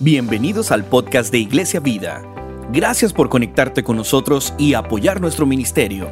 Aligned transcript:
Bienvenidos 0.00 0.72
al 0.72 0.84
podcast 0.84 1.30
de 1.30 1.38
Iglesia 1.38 1.78
Vida. 1.78 2.20
Gracias 2.72 3.12
por 3.12 3.28
conectarte 3.28 3.84
con 3.84 3.96
nosotros 3.96 4.52
y 4.58 4.74
apoyar 4.74 5.20
nuestro 5.20 5.46
ministerio. 5.46 6.10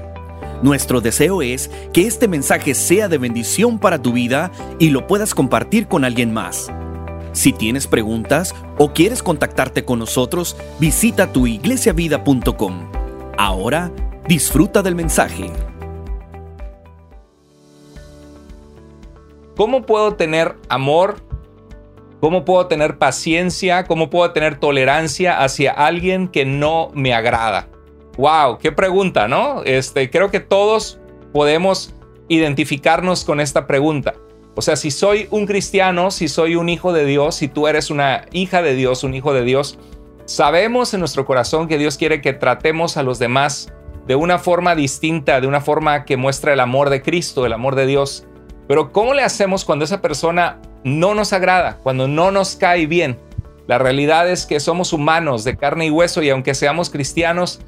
Nuestro 0.63 1.01
deseo 1.01 1.43
es 1.43 1.69
que 1.93 2.07
este 2.07 2.29
mensaje 2.29 2.75
sea 2.77 3.09
de 3.09 3.19
bendición 3.19 3.81
para 3.81 4.01
tu 4.01 4.13
vida 4.13 4.53
y 4.79 4.91
lo 4.91 5.09
puedas 5.09 5.35
compartir 5.35 5.89
con 5.89 6.05
alguien 6.05 6.33
más. 6.33 6.71
Si 7.33 7.53
tienes 7.53 7.89
preguntas 7.89 8.55
o 8.79 8.93
quieres 8.93 9.21
contactarte 9.21 9.85
con 9.85 9.99
nosotros, 9.99 10.57
visita 10.79 11.33
tuiglesiavida.com. 11.33 12.89
Ahora, 13.37 13.91
disfruta 14.29 14.83
del 14.83 14.95
mensaje. 14.95 15.51
¿Cómo 19.57 19.83
puedo 19.83 20.15
tener 20.15 20.55
amor 20.69 21.32
¿Cómo 22.23 22.45
puedo 22.45 22.69
tener 22.69 22.99
paciencia? 22.99 23.83
¿Cómo 23.83 24.09
puedo 24.09 24.31
tener 24.31 24.61
tolerancia 24.61 25.43
hacia 25.43 25.73
alguien 25.73 26.29
que 26.29 26.45
no 26.45 26.93
me 26.95 27.15
agrada? 27.15 27.69
Wow, 28.17 28.59
qué 28.59 28.71
pregunta, 28.71 29.27
¿no? 29.27 29.65
Este, 29.65 30.09
creo 30.09 30.31
que 30.31 30.39
todos 30.39 31.01
podemos 31.33 31.97
identificarnos 32.29 33.25
con 33.25 33.41
esta 33.41 33.67
pregunta. 33.67 34.15
O 34.55 34.63
sea, 34.63 34.77
si 34.77 34.93
soy 34.93 35.27
un 35.33 35.47
cristiano, 35.47 36.13
si 36.13 36.29
soy 36.29 36.55
un 36.55 36.69
hijo 36.69 36.93
de 36.93 37.07
Dios, 37.07 37.35
si 37.35 37.49
tú 37.49 37.67
eres 37.67 37.91
una 37.91 38.27
hija 38.31 38.63
de 38.63 38.77
Dios, 38.77 39.03
un 39.03 39.15
hijo 39.15 39.35
de 39.35 39.43
Dios, 39.43 39.81
sabemos 40.25 40.95
en 40.95 41.01
nuestro 41.01 41.27
corazón 41.27 41.67
que 41.67 41.77
Dios 41.77 41.97
quiere 41.97 42.21
que 42.21 42.35
tratemos 42.35 42.97
a 42.97 43.03
los 43.03 43.19
demás 43.19 43.73
de 44.07 44.15
una 44.15 44.39
forma 44.39 44.77
distinta, 44.77 45.41
de 45.41 45.49
una 45.49 45.61
forma 45.61 46.05
que 46.05 46.17
muestra 46.17 46.53
el 46.53 46.61
amor 46.61 46.89
de 46.89 47.03
Cristo, 47.03 47.47
el 47.47 47.53
amor 47.53 47.75
de 47.75 47.87
Dios. 47.87 48.29
Pero 48.69 48.93
¿cómo 48.93 49.13
le 49.13 49.25
hacemos 49.25 49.65
cuando 49.65 49.85
esa 49.85 50.01
persona 50.01 50.61
no 50.85 51.15
nos 51.15 51.33
agrada, 51.33 51.79
cuando 51.83 52.09
no 52.09 52.31
nos 52.31 52.57
cae 52.57 52.87
bien. 52.87 53.19
La 53.67 53.79
realidad 53.79 54.29
es 54.29 54.47
que 54.47 54.61
somos 54.61 54.93
humanos 54.93 55.45
de 55.45 55.57
carne 55.57 55.87
y 55.87 55.91
hueso 55.91 56.23
y 56.23 56.31
aunque 56.31 56.55
seamos 56.55 56.91
cristianos, 56.91 57.61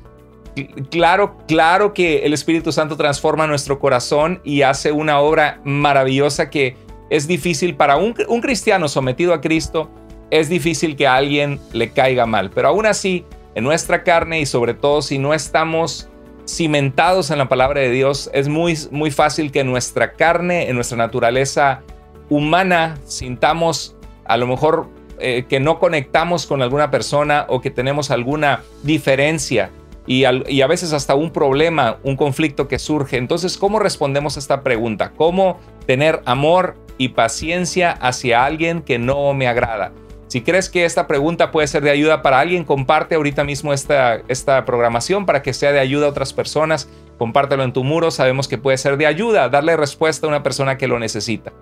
claro, 0.91 1.37
claro 1.47 1.95
que 1.95 2.25
el 2.25 2.33
Espíritu 2.33 2.73
Santo 2.73 2.97
transforma 2.97 3.47
nuestro 3.47 3.79
corazón 3.79 4.41
y 4.45 4.63
hace 4.63 4.93
una 4.93 5.21
obra 5.21 5.61
maravillosa 5.65 6.51
que 6.51 6.77
es 7.11 7.27
difícil 7.27 7.77
para 7.77 7.97
un, 7.97 8.13
cristiano 8.13 8.89
sometido 8.89 9.35
a 9.35 9.41
Cristo, 9.41 9.91
es 10.31 10.49
difícil 10.49 10.97
que 10.97 11.07
a 11.07 11.17
alguien 11.17 11.61
le 11.73 11.91
caiga 11.91 12.27
mal. 12.27 12.51
Pero 12.51 12.69
aún 12.69 12.87
así, 12.87 13.25
en 13.55 13.65
nuestra 13.65 14.03
carne 14.03 14.41
y 14.41 14.47
sobre 14.47 14.75
todo 14.75 15.01
si 15.01 15.19
no 15.19 15.33
estamos 15.33 16.09
cimentados 16.47 17.31
en 17.31 17.39
la 17.39 17.49
palabra 17.49 17.81
de 17.81 17.91
Dios, 17.91 18.31
es 18.33 18.49
muy, 18.49 18.77
muy 18.91 19.11
fácil 19.11 19.53
que 19.53 19.63
nuestra 19.65 20.15
carne, 20.15 20.69
en 20.69 20.75
nuestra 20.75 20.99
naturaleza 20.99 21.83
humana 22.35 22.99
sintamos 23.07 23.97
a 24.25 24.37
lo 24.37 24.47
mejor 24.47 24.89
eh, 25.21 25.45
que 25.49 25.61
no 25.61 25.79
conectamos 25.79 26.47
con 26.47 26.63
alguna 26.63 26.91
persona 26.91 27.47
o 27.49 27.61
que 27.61 27.71
tenemos 27.71 28.11
alguna 28.11 28.63
diferencia 28.83 29.71
y, 30.07 30.25
y, 30.49 30.61
a 30.61 30.67
veces 30.67 30.93
hasta 30.93 31.15
un 31.15 31.31
problema, 31.31 31.99
un 32.03 32.17
conflicto 32.17 32.69
que 32.69 32.79
surge. 32.79 33.17
Entonces, 33.17 33.57
¿cómo 33.57 33.79
respondemos 33.79 34.37
a 34.37 34.41
esta 34.41 34.63
pregunta? 34.63 35.13
¿Cómo 35.17 35.61
tener 35.87 36.21
amor 36.27 36.77
y 36.99 37.11
paciencia 37.11 37.93
hacia 37.93 38.45
alguien 38.45 38.83
que 38.83 38.99
no 38.99 39.33
me 39.33 39.47
agrada? 39.47 39.93
Si 40.27 40.43
crees 40.43 40.69
que 40.69 40.85
esta 40.85 41.07
pregunta 41.07 41.53
puede 41.53 41.69
ser 41.69 41.83
de 41.83 41.91
ayuda 41.91 42.21
para 42.21 42.41
alguien, 42.41 42.65
comparte 42.65 43.15
ahorita 43.15 43.45
mismo 43.45 43.73
esta, 43.73 44.21
esta 44.29 44.65
programación 44.65 45.27
para 45.27 45.43
que 45.43 45.55
sea 45.55 45.73
de 45.73 45.79
ayuda 45.79 46.07
a 46.07 46.11
otras 46.11 46.33
personas. 46.33 46.89
Compártelo 47.19 47.63
en 47.63 47.73
tu 47.73 47.85
muro, 47.85 48.11
sabemos 48.11 48.49
que 48.49 48.59
puede 48.59 48.77
ser 48.77 48.97
de 48.97 49.07
ayuda, 49.07 49.49
darle 49.49 49.77
respuesta 49.77 50.27
a 50.27 50.29
una 50.29 50.43
persona 50.43 50.77
que 50.77 50.89
lo 50.89 50.99
necesita. 50.99 51.53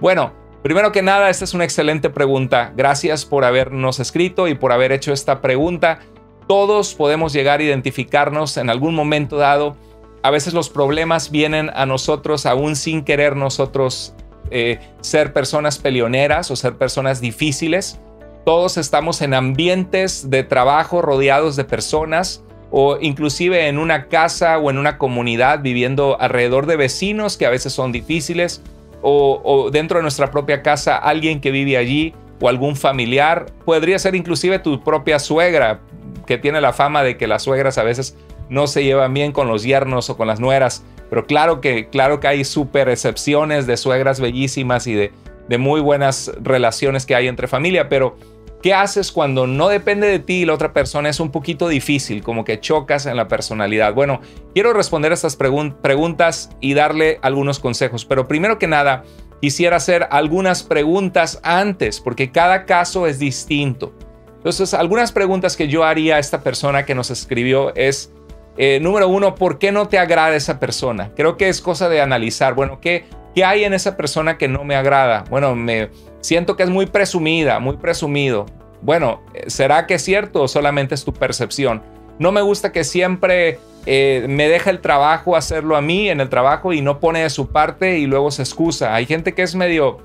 Bueno, 0.00 0.32
primero 0.62 0.92
que 0.92 1.02
nada, 1.02 1.28
esta 1.28 1.44
es 1.44 1.54
una 1.54 1.64
excelente 1.64 2.08
pregunta. 2.08 2.72
Gracias 2.76 3.24
por 3.24 3.44
habernos 3.44 3.98
escrito 3.98 4.46
y 4.46 4.54
por 4.54 4.70
haber 4.70 4.92
hecho 4.92 5.12
esta 5.12 5.40
pregunta. 5.40 5.98
Todos 6.46 6.94
podemos 6.94 7.32
llegar 7.32 7.58
a 7.58 7.64
identificarnos 7.64 8.56
en 8.58 8.70
algún 8.70 8.94
momento 8.94 9.36
dado. 9.38 9.76
A 10.22 10.30
veces 10.30 10.54
los 10.54 10.70
problemas 10.70 11.30
vienen 11.30 11.70
a 11.74 11.84
nosotros 11.84 12.46
aún 12.46 12.76
sin 12.76 13.02
querer 13.02 13.34
nosotros 13.34 14.14
eh, 14.50 14.78
ser 15.00 15.32
personas 15.32 15.78
peleoneras 15.78 16.50
o 16.52 16.56
ser 16.56 16.76
personas 16.76 17.20
difíciles. 17.20 18.00
Todos 18.44 18.76
estamos 18.76 19.20
en 19.20 19.34
ambientes 19.34 20.30
de 20.30 20.44
trabajo 20.44 21.02
rodeados 21.02 21.56
de 21.56 21.64
personas 21.64 22.44
o 22.70 22.98
inclusive 23.00 23.66
en 23.66 23.78
una 23.78 24.06
casa 24.06 24.58
o 24.58 24.70
en 24.70 24.78
una 24.78 24.96
comunidad 24.96 25.60
viviendo 25.60 26.20
alrededor 26.20 26.66
de 26.66 26.76
vecinos 26.76 27.36
que 27.36 27.46
a 27.46 27.50
veces 27.50 27.72
son 27.72 27.92
difíciles 27.92 28.62
o, 29.02 29.70
dentro 29.72 29.98
de 29.98 30.02
nuestra 30.02 30.30
propia 30.30 30.62
casa 30.62 30.96
alguien 30.96 31.40
que 31.40 31.50
vive 31.50 31.76
allí 31.76 32.14
o 32.40 32.48
algún 32.48 32.76
familiar. 32.76 33.46
Podría 33.64 33.98
ser 33.98 34.14
inclusive 34.14 34.58
tu 34.58 34.82
propia 34.82 35.18
suegra, 35.18 35.80
que 36.26 36.38
tiene 36.38 36.60
la 36.60 36.72
fama 36.72 37.02
de 37.02 37.16
que 37.16 37.26
las 37.26 37.42
suegras 37.42 37.78
a 37.78 37.82
veces 37.82 38.16
no 38.48 38.66
se 38.66 38.84
llevan 38.84 39.14
bien 39.14 39.32
con 39.32 39.48
los 39.48 39.62
yernos 39.62 40.10
o 40.10 40.16
con 40.16 40.26
las 40.26 40.40
nueras. 40.40 40.84
Pero 41.10 41.26
claro 41.26 41.60
que, 41.60 41.88
claro 41.88 42.20
que 42.20 42.28
hay 42.28 42.44
súper 42.44 42.88
excepciones 42.88 43.66
de 43.66 43.76
suegras 43.76 44.20
bellísimas 44.20 44.86
y 44.86 44.94
de, 44.94 45.12
de 45.48 45.58
muy 45.58 45.80
buenas 45.80 46.32
relaciones 46.40 47.06
que 47.06 47.14
hay 47.14 47.28
entre 47.28 47.48
familia, 47.48 47.88
pero 47.88 48.16
¿Qué 48.62 48.74
haces 48.74 49.12
cuando 49.12 49.46
no 49.46 49.68
depende 49.68 50.08
de 50.08 50.18
ti 50.18 50.40
y 50.40 50.44
la 50.44 50.54
otra 50.54 50.72
persona 50.72 51.08
es 51.08 51.20
un 51.20 51.30
poquito 51.30 51.68
difícil, 51.68 52.24
como 52.24 52.44
que 52.44 52.58
chocas 52.58 53.06
en 53.06 53.16
la 53.16 53.28
personalidad? 53.28 53.94
Bueno, 53.94 54.20
quiero 54.52 54.72
responder 54.72 55.12
a 55.12 55.14
estas 55.14 55.36
preguntas 55.36 56.50
y 56.60 56.74
darle 56.74 57.20
algunos 57.22 57.60
consejos, 57.60 58.04
pero 58.04 58.26
primero 58.26 58.58
que 58.58 58.66
nada, 58.66 59.04
quisiera 59.40 59.76
hacer 59.76 60.08
algunas 60.10 60.64
preguntas 60.64 61.38
antes, 61.44 62.00
porque 62.00 62.32
cada 62.32 62.64
caso 62.64 63.06
es 63.06 63.20
distinto. 63.20 63.94
Entonces, 64.38 64.74
algunas 64.74 65.12
preguntas 65.12 65.56
que 65.56 65.68
yo 65.68 65.84
haría 65.84 66.16
a 66.16 66.18
esta 66.18 66.42
persona 66.42 66.84
que 66.84 66.96
nos 66.96 67.10
escribió 67.10 67.74
es, 67.76 68.12
eh, 68.56 68.80
número 68.80 69.08
uno, 69.08 69.36
¿por 69.36 69.58
qué 69.58 69.70
no 69.70 69.86
te 69.86 69.98
agrada 69.98 70.34
esa 70.34 70.58
persona? 70.58 71.12
Creo 71.14 71.36
que 71.36 71.48
es 71.48 71.60
cosa 71.60 71.88
de 71.88 72.00
analizar, 72.00 72.54
bueno, 72.54 72.80
¿qué, 72.80 73.04
¿qué 73.38 73.44
hay 73.44 73.62
en 73.62 73.72
esa 73.72 73.96
persona 73.96 74.36
que 74.36 74.48
no 74.48 74.64
me 74.64 74.74
agrada? 74.74 75.22
Bueno, 75.30 75.54
me 75.54 75.90
Siento 76.20 76.56
que 76.56 76.64
es 76.64 76.70
muy 76.70 76.86
presumida, 76.86 77.60
muy 77.60 77.76
presumido. 77.76 78.46
Bueno, 78.82 79.20
¿será 79.46 79.86
que 79.86 79.94
es 79.94 80.02
cierto 80.02 80.42
o 80.42 80.48
solamente 80.48 80.96
es 80.96 81.04
tu 81.04 81.12
percepción? 81.14 81.80
No 82.18 82.32
me 82.32 82.40
gusta 82.40 82.72
que 82.72 82.82
siempre 82.82 83.60
eh, 83.86 84.26
me 84.28 84.48
deja 84.48 84.70
el 84.70 84.80
trabajo 84.80 85.36
hacerlo 85.36 85.76
a 85.76 85.80
mí 85.80 86.08
en 86.08 86.20
el 86.20 86.28
trabajo 86.28 86.72
y 86.72 86.80
no 86.80 86.98
pone 86.98 87.22
de 87.22 87.30
su 87.30 87.46
parte 87.52 88.00
y 88.00 88.06
luego 88.06 88.32
se 88.32 88.42
excusa. 88.42 88.92
Hay 88.92 89.06
gente 89.06 89.32
que 89.34 89.42
es 89.42 89.54
medio, 89.54 89.98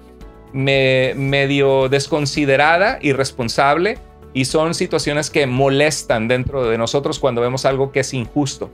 medio 0.53 1.89
desconsiderada, 1.89 2.99
irresponsable 3.01 3.97
y 4.35 4.45
son 4.45 4.75
situaciones 4.75 5.31
que 5.31 5.47
molestan 5.47 6.27
dentro 6.27 6.69
de 6.69 6.77
nosotros 6.77 7.17
cuando 7.17 7.41
vemos 7.41 7.65
algo 7.65 7.91
que 7.91 8.01
es 8.01 8.13
injusto. 8.13 8.69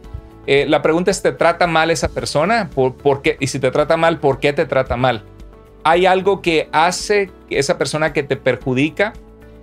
Eh, 0.48 0.66
la 0.68 0.82
pregunta 0.82 1.12
es, 1.12 1.22
¿te 1.22 1.32
trata 1.32 1.68
mal 1.68 1.92
esa 1.92 2.10
persona? 2.10 2.70
¿Por, 2.74 3.22
qué? 3.22 3.38
Y 3.40 3.48
si 3.48 3.60
te 3.60 3.72
trata 3.72 3.98
mal, 3.98 4.20
¿por 4.20 4.40
qué 4.40 4.54
te 4.54 4.66
trata 4.66 4.98
mal? 4.98 5.24
hay 5.84 6.06
algo 6.06 6.42
que 6.42 6.70
hace 6.72 7.32
esa 7.50 7.78
persona 7.78 8.14
que 8.14 8.24
te 8.24 8.36
perjudica. 8.36 9.14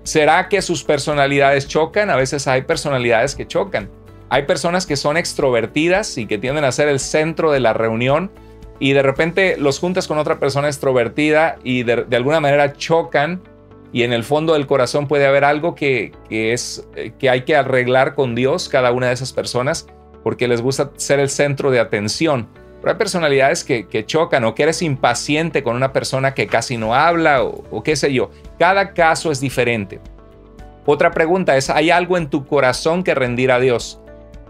¿Será 0.02 0.48
que 0.48 0.62
sus 0.62 0.84
personalidades 0.84 1.66
chocan? 1.66 2.10
A 2.10 2.16
veces 2.16 2.46
hay 2.46 2.62
personalidades 2.62 3.34
que 3.34 3.46
chocan. 3.46 3.90
Hay 4.28 4.42
personas 4.42 4.86
que 4.86 4.96
son 4.96 5.16
extrovertidas 5.16 6.18
y 6.18 6.26
que 6.26 6.38
tienden 6.38 6.64
a 6.64 6.72
ser 6.72 6.88
el 6.88 7.00
centro 7.00 7.52
de 7.52 7.60
la 7.60 7.72
reunión 7.72 8.30
y 8.78 8.92
de 8.92 9.02
repente 9.02 9.56
los 9.56 9.78
juntas 9.78 10.06
con 10.08 10.18
otra 10.18 10.38
persona 10.38 10.66
extrovertida 10.66 11.56
y 11.62 11.82
de, 11.84 12.06
alguna 12.12 12.40
manera 12.40 12.72
chocan 12.72 13.40
y 13.92 14.02
en 14.02 14.12
el 14.12 14.24
fondo 14.24 14.54
del 14.54 14.66
corazón 14.66 15.06
puede 15.06 15.26
haber 15.26 15.44
algo 15.44 15.74
que, 15.74 16.12
que, 16.28 16.52
es, 16.52 16.86
eh, 16.96 17.12
que 17.18 17.30
hay 17.30 17.42
que 17.42 17.56
arreglar 17.56 18.14
con 18.14 18.34
Dios 18.34 18.68
cada 18.68 18.90
una 18.90 19.06
de 19.06 19.14
esas 19.14 19.32
personas 19.32 19.86
porque 20.26 20.48
les 20.48 20.60
gusta 20.60 20.90
ser 20.96 21.20
el 21.20 21.30
centro 21.30 21.70
de 21.70 21.78
atención. 21.78 22.48
Pero 22.80 22.90
hay 22.90 22.98
personalidades 22.98 23.62
que, 23.62 24.04
chocan 24.06 24.42
o 24.42 24.56
que 24.56 24.64
eres 24.64 24.82
impaciente 24.82 25.62
con 25.62 25.76
una 25.76 25.92
persona 25.92 26.34
que 26.34 26.48
casi 26.48 26.76
no 26.76 26.96
habla 26.96 27.44
o, 27.44 27.84
qué 27.84 27.94
sé 27.94 28.12
yo. 28.12 28.32
Cada 28.58 28.92
caso 28.92 29.30
es 29.30 29.38
diferente. 29.38 30.00
Otra 30.84 31.12
pregunta 31.12 31.56
es, 31.56 31.70
¿hay 31.70 31.90
algo 31.90 32.16
en 32.16 32.28
tu 32.28 32.44
corazón 32.44 33.04
que 33.04 33.14
rendir 33.14 33.52
a 33.52 33.60
Dios? 33.60 34.00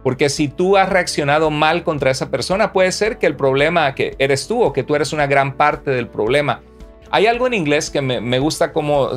Porque 0.03 0.31
si 0.31 0.49
tú 0.49 0.79
has 0.79 0.89
reaccionado 0.89 1.51
mal 1.51 1.85
contra 1.85 2.11
esa 2.11 2.31
persona, 2.31 2.73
puede 2.73 2.91
ser 2.91 3.19
que 3.19 3.27
el 3.27 3.37
problema 3.37 3.95
que 3.95 4.17
eres 4.19 4.49
tú 4.49 4.63
o 4.63 4.73
que 4.73 4.83
tú 4.83 4.95
eres 4.95 5.13
una 5.13 5.27
gran 5.27 5.59
parte 5.59 5.91
del 5.91 6.09
problema. 6.09 6.63
Hay 7.11 7.27
algo 7.27 7.47
en 7.47 7.53
inglés 7.53 7.91
que 7.91 8.01
me, 8.01 8.23
me 8.23 8.39
gusta 8.39 8.73
como 8.73 9.11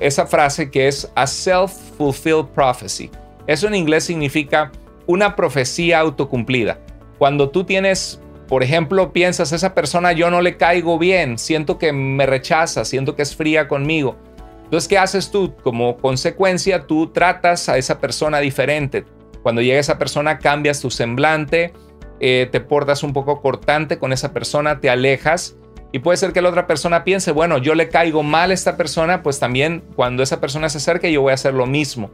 esa 0.00 0.26
frase 0.28 0.70
que 0.70 0.86
es 0.86 1.10
a 1.16 1.26
self-fulfilled 1.26 2.50
prophecy. 2.54 3.10
Eso 3.48 3.66
en 3.66 3.74
inglés 3.74 4.04
significa 4.04 4.70
una 5.06 5.36
profecía 5.36 6.00
autocumplida. 6.00 6.78
Cuando 7.18 7.50
tú 7.50 7.64
tienes, 7.64 8.20
por 8.48 8.62
ejemplo, 8.62 9.12
piensas, 9.12 9.52
esa 9.52 9.74
persona 9.74 10.12
yo 10.12 10.30
no 10.30 10.42
le 10.42 10.56
caigo 10.56 10.98
bien, 10.98 11.38
siento 11.38 11.78
que 11.78 11.92
me 11.92 12.26
rechaza, 12.26 12.84
siento 12.84 13.16
que 13.16 13.22
es 13.22 13.34
fría 13.34 13.68
conmigo. 13.68 14.16
Entonces, 14.64 14.88
¿qué 14.88 14.98
haces 14.98 15.30
tú? 15.30 15.54
Como 15.62 15.96
consecuencia, 15.96 16.86
tú 16.86 17.08
tratas 17.08 17.68
a 17.68 17.78
esa 17.78 18.00
persona 18.00 18.40
diferente. 18.40 19.04
Cuando 19.42 19.62
llega 19.62 19.78
esa 19.78 19.96
persona, 19.96 20.38
cambias 20.40 20.80
tu 20.80 20.90
semblante, 20.90 21.72
eh, 22.18 22.48
te 22.50 22.60
portas 22.60 23.02
un 23.02 23.12
poco 23.12 23.40
cortante 23.40 23.98
con 23.98 24.12
esa 24.12 24.32
persona, 24.32 24.80
te 24.80 24.88
alejas 24.88 25.56
Y 25.92 25.98
puede 26.00 26.16
ser 26.16 26.32
que 26.32 26.42
la 26.42 26.48
otra 26.48 26.66
persona 26.66 27.04
piense, 27.04 27.30
bueno, 27.30 27.58
yo 27.58 27.74
le 27.74 27.88
caigo 27.88 28.22
mal 28.22 28.50
a 28.50 28.54
esta 28.54 28.76
persona, 28.76 29.22
pues 29.22 29.38
también 29.38 29.84
cuando 29.94 30.22
esa 30.22 30.40
persona 30.40 30.68
se 30.68 30.78
acerque 30.78 31.12
yo 31.12 31.22
voy 31.22 31.30
a 31.30 31.34
hacer 31.34 31.54
lo 31.54 31.66
mismo. 31.66 32.10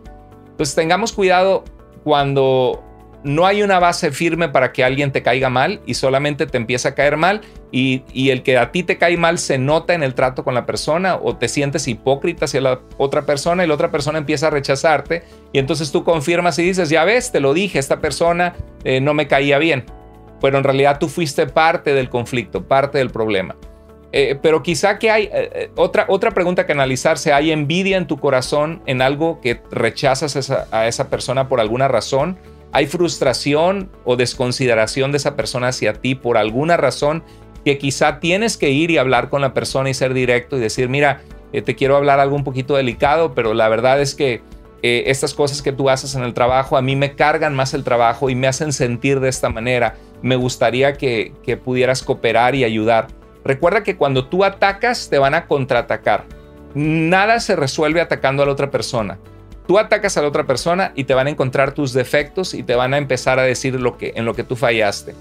Entonces 0.50 0.74
tengamos 0.74 1.12
cuidado 1.12 1.64
cuando 2.02 2.82
no 3.25 3.46
hay 3.46 3.62
una 3.62 3.78
base 3.78 4.10
firme 4.10 4.49
para 4.49 4.72
que 4.72 4.82
alguien 4.82 5.12
te 5.12 5.22
caiga 5.22 5.49
mal 5.49 5.81
y 5.87 5.94
solamente 5.94 6.46
te 6.46 6.56
empieza 6.56 6.90
a 6.90 6.94
caer 6.94 7.16
mal 7.16 7.43
y, 7.70 8.02
el 8.31 8.43
que 8.43 8.58
a 8.58 8.72
ti 8.72 8.82
te 8.82 8.99
cae 8.99 9.16
mal 9.16 9.38
se 9.38 9.58
nota 9.58 9.94
en 9.94 10.02
el 10.02 10.14
trato 10.14 10.44
con 10.44 10.54
la 10.54 10.66
persona 10.66 11.16
o 11.16 11.37
te 11.37 11.49
sientes 11.49 11.88
hipócrita 11.88 12.44
hacia 12.44 12.60
la 12.60 12.81
otra 12.99 13.22
persona 13.22 13.64
y 13.64 13.69
la 13.69 13.75
otra 13.75 13.90
persona 13.90 14.19
empieza 14.19 14.49
a 14.49 14.50
rechazarte 14.50 15.22
y 15.52 15.58
entonces 15.58 15.93
tú 15.93 16.04
confirmas 16.04 16.58
y 16.58 16.64
dices, 16.64 16.90
ya 16.90 17.04
ves, 17.04 17.32
te 17.32 17.40
lo 17.40 17.54
dije, 17.54 17.78
esta 17.78 18.00
persona 18.00 18.54
eh, 18.84 19.00
no 19.00 19.14
me 19.14 19.28
caía 19.28 19.58
bien, 19.58 19.84
pero 20.40 20.58
en 20.58 20.64
realidad 20.64 20.99
tú 20.99 21.08
fuiste 21.08 21.46
parte 21.46 21.94
del 21.94 22.10
conflicto, 22.10 22.66
parte 22.66 22.99
del 22.99 23.10
problema. 23.10 23.56
Eh, 24.12 24.38
pero 24.43 24.62
quizá 24.62 24.99
que 24.99 25.11
hay 25.11 25.31
eh, 25.32 25.70
otra, 25.75 26.05
otra 26.09 26.32
pregunta 26.32 26.67
que 26.67 26.73
analizarse, 26.73 27.32
¿hay 27.32 27.50
envidia 27.50 27.97
en 27.97 28.06
tu 28.06 28.19
corazón 28.19 28.82
en 28.87 29.00
algo 29.00 29.41
que 29.41 29.62
rechazas 29.70 30.50
a 30.70 30.87
esa 30.87 31.09
persona 31.09 31.49
por 31.49 31.61
alguna 31.61 31.88
razón? 31.88 32.38
hay 32.73 32.87
frustración 32.87 33.91
o 34.05 34.17
desconsideración 34.17 35.12
de 35.12 35.19
esa 35.19 35.37
persona 35.37 35.69
hacia 35.69 35.93
ti 35.93 36.14
por 36.14 36.38
alguna 36.38 36.76
razón 36.76 37.23
que 37.64 37.79
quizá 37.79 38.19
tienes 38.19 38.56
que 38.56 38.70
ir 38.70 38.91
y 38.91 38.99
hablar 38.99 39.29
con 39.29 39.43
la 39.43 39.55
persona 39.55 39.91
y 39.91 39.94
ser 39.94 40.14
directo 40.14 40.56
y 40.56 40.61
decir, 40.61 40.88
mira, 40.88 41.20
eh, 41.53 41.62
te 41.62 41.76
quiero 41.76 41.97
hablar 41.97 42.19
algo 42.19 42.35
un 42.35 42.44
poquito 42.44 42.75
delicado, 42.75 43.35
pero 43.35 43.55
la 43.55 43.69
verdad 43.69 44.00
es 44.00 44.14
que 44.14 44.43
eh, 44.82 45.05
estas 45.06 45.35
cosas 45.35 45.62
que 45.62 45.70
tú 45.70 45.91
haces 45.91 46.17
en 46.17 46.25
el 46.25 46.35
trabajo 46.35 46.76
a 46.76 46.82
mí 46.82 46.97
me 46.97 47.14
cargan 47.14 47.55
más 47.55 47.73
el 47.75 47.85
trabajo 47.85 48.31
y 48.31 48.35
me 48.35 48.49
hacen 48.49 48.73
sentir 48.73 49.20
de 49.20 49.29
esta 49.29 49.49
manera. 49.49 49.94
Me 50.23 50.35
gustaría 50.35 50.94
que 50.94 51.32
pudieras 51.62 52.03
cooperar 52.03 52.55
y 52.55 52.64
ayudar. 52.64 53.09
Recuerda 53.44 53.82
que 53.82 53.96
cuando 53.96 54.26
tú 54.26 54.44
atacas 54.44 55.08
te 55.10 55.18
van 55.18 55.34
a 55.34 55.46
contraatacar. 55.46 56.24
Nada 56.74 57.40
se 57.40 57.56
resuelve 57.56 58.00
atacando 58.00 58.42
a 58.42 58.46
la 58.46 58.52
otra 58.52 58.70
persona. 58.70 59.18
Tú 59.66 59.78
atacas 59.78 60.16
a 60.16 60.22
la 60.22 60.28
otra 60.28 60.46
persona 60.46 60.92
y 60.94 61.04
te 61.04 61.14
van 61.14 61.26
a 61.26 61.30
encontrar 61.30 61.72
tus 61.72 61.92
defectos 61.92 62.54
y 62.54 62.62
te 62.62 62.74
van 62.74 62.94
a 62.94 62.98
empezar 62.98 63.38
a 63.38 63.42
decir 63.42 63.80
lo 63.80 63.96
que, 63.96 64.12
en 64.16 64.24
lo 64.24 64.34
que 64.34 64.44
tú 64.44 64.56
fallaste. 64.56 65.14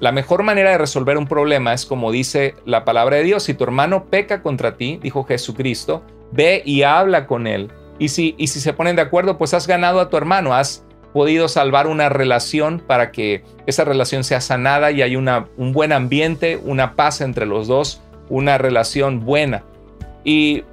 La 0.00 0.12
mejor 0.12 0.42
manera 0.42 0.70
de 0.70 0.78
resolver 0.78 1.16
un 1.16 1.26
problema 1.26 1.72
es 1.72 1.86
como 1.86 2.12
dice 2.12 2.54
la 2.64 2.84
palabra 2.84 3.16
de 3.16 3.22
Dios. 3.22 3.44
Si 3.44 3.54
tu 3.54 3.64
hermano 3.64 4.04
peca 4.06 4.42
contra 4.42 4.76
ti, 4.76 4.98
dijo 5.02 5.24
Jesucristo, 5.24 6.02
ve 6.32 6.62
y 6.64 6.82
habla 6.82 7.26
con 7.26 7.46
él. 7.46 7.70
Y 7.98 8.08
si, 8.08 8.34
y 8.36 8.48
si 8.48 8.60
se 8.60 8.74
ponen 8.74 8.96
de 8.96 9.02
acuerdo, 9.02 9.38
pues 9.38 9.54
has 9.54 9.66
ganado 9.66 10.00
a 10.00 10.10
tu 10.10 10.16
hermano, 10.16 10.54
has 10.54 10.84
podido 11.16 11.48
salvar 11.48 11.86
una 11.86 12.10
relación 12.10 12.78
para 12.78 13.10
que 13.10 13.42
esa 13.64 13.86
relación 13.86 14.22
sea 14.22 14.42
sanada 14.42 14.90
y 14.90 15.00
hay 15.00 15.16
una, 15.16 15.48
un 15.56 15.72
buen 15.72 15.92
ambiente, 15.92 16.60
una 16.62 16.94
paz 16.94 17.22
entre 17.22 17.46
los 17.46 17.66
dos, 17.66 18.02
una 18.28 18.58
relación 18.58 19.24
buena. 19.24 19.64
Y 20.24 20.64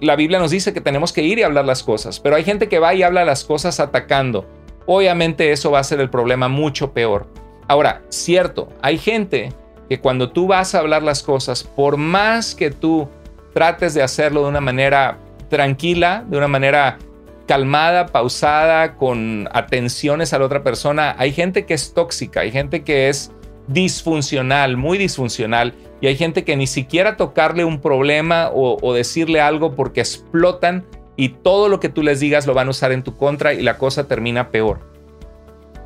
la 0.00 0.16
Biblia 0.16 0.40
nos 0.40 0.50
dice 0.50 0.74
que 0.74 0.80
tenemos 0.80 1.12
que 1.12 1.22
ir 1.22 1.38
y 1.38 1.44
hablar 1.44 1.64
las 1.64 1.84
cosas, 1.84 2.18
pero 2.18 2.34
hay 2.34 2.42
gente 2.42 2.68
que 2.68 2.80
va 2.80 2.92
y 2.92 3.04
habla 3.04 3.24
las 3.24 3.44
cosas 3.44 3.78
atacando. 3.78 4.44
Obviamente 4.86 5.52
eso 5.52 5.70
va 5.70 5.78
a 5.78 5.84
ser 5.84 6.00
el 6.00 6.10
problema 6.10 6.48
mucho 6.48 6.92
peor. 6.92 7.28
Ahora, 7.68 8.02
cierto, 8.08 8.70
hay 8.82 8.98
gente 8.98 9.52
que 9.88 10.00
cuando 10.00 10.32
tú 10.32 10.48
vas 10.48 10.74
a 10.74 10.80
hablar 10.80 11.04
las 11.04 11.22
cosas, 11.22 11.62
por 11.62 11.98
más 11.98 12.56
que 12.56 12.72
tú 12.72 13.08
trates 13.52 13.94
de 13.94 14.02
hacerlo 14.02 14.42
de 14.42 14.48
una 14.48 14.60
manera 14.60 15.18
tranquila, 15.48 16.24
de 16.26 16.36
una 16.36 16.48
manera 16.48 16.98
calmada, 17.46 18.06
pausada, 18.06 18.96
con 18.96 19.48
atenciones 19.52 20.32
a 20.32 20.38
la 20.38 20.46
otra 20.46 20.62
persona, 20.62 21.14
hay 21.18 21.32
gente 21.32 21.66
que 21.66 21.74
es 21.74 21.92
tóxica, 21.92 22.40
hay 22.40 22.50
gente 22.50 22.82
que 22.82 23.08
es 23.08 23.32
disfuncional, 23.66 24.76
muy 24.76 24.98
disfuncional, 24.98 25.74
y 26.00 26.06
hay 26.06 26.16
gente 26.16 26.44
que 26.44 26.56
ni 26.56 26.66
siquiera 26.66 27.16
tocarle 27.16 27.64
un 27.64 27.80
problema 27.80 28.50
o, 28.52 28.92
decirle 28.94 29.40
algo 29.40 29.74
porque 29.74 30.00
explotan 30.00 30.84
y 31.16 31.30
todo 31.30 31.68
lo 31.68 31.80
que 31.80 31.88
tú 31.88 32.02
les 32.02 32.20
digas 32.20 32.46
lo 32.46 32.54
van 32.54 32.66
a 32.66 32.70
usar 32.70 32.92
en 32.92 33.02
tu 33.02 33.16
contra 33.16 33.54
y 33.54 33.62
la 33.62 33.78
cosa 33.78 34.06
termina 34.06 34.50
peor. 34.50 34.80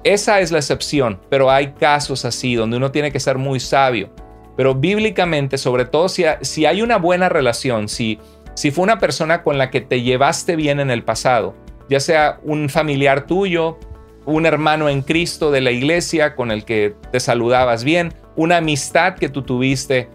Esa 0.05 0.41
es 0.41 0.51
la 0.51 0.59
excepción, 0.59 1.21
pero 1.29 1.51
hay 1.51 1.73
casos 1.73 2.25
así 2.25 2.55
donde 2.55 2.77
uno 2.77 2.91
tiene 2.91 3.13
que 3.13 3.21
ser 3.21 3.39
muy 3.39 3.61
sabio. 3.61 4.11
Pero 4.57 4.75
bíblicamente, 4.75 5.57
sobre 5.57 5.85
todo 5.85 6.09
si, 6.09 6.25
si 6.41 6.67
hay 6.67 6.83
una 6.83 6.97
buena 6.99 7.29
relación, 7.29 7.89
si, 7.89 8.19
si 8.59 8.73
fue 8.73 8.83
una 8.83 8.99
persona 8.99 9.45
con 9.45 9.57
la 9.57 9.71
que 9.71 9.81
te 9.81 10.03
llevaste 10.03 10.57
bien 10.57 10.81
en 10.81 10.91
el 10.91 11.05
pasado, 11.05 11.55
ya 11.89 12.01
sea 12.01 12.41
un 12.43 12.69
familiar 12.69 13.25
tuyo, 13.25 13.79
un 14.27 14.47
hermano 14.47 14.89
en 14.89 15.03
Cristo 15.03 15.53
de 15.53 15.61
la 15.61 15.71
iglesia 15.71 16.35
con 16.35 16.51
el 16.51 16.65
que 16.65 16.97
te 17.13 17.21
saludabas 17.21 17.85
bien, 17.85 18.13
una 18.35 18.57
amistad 18.57 19.15
que 19.15 19.29
tú 19.29 19.43
tuviste. 19.43 20.09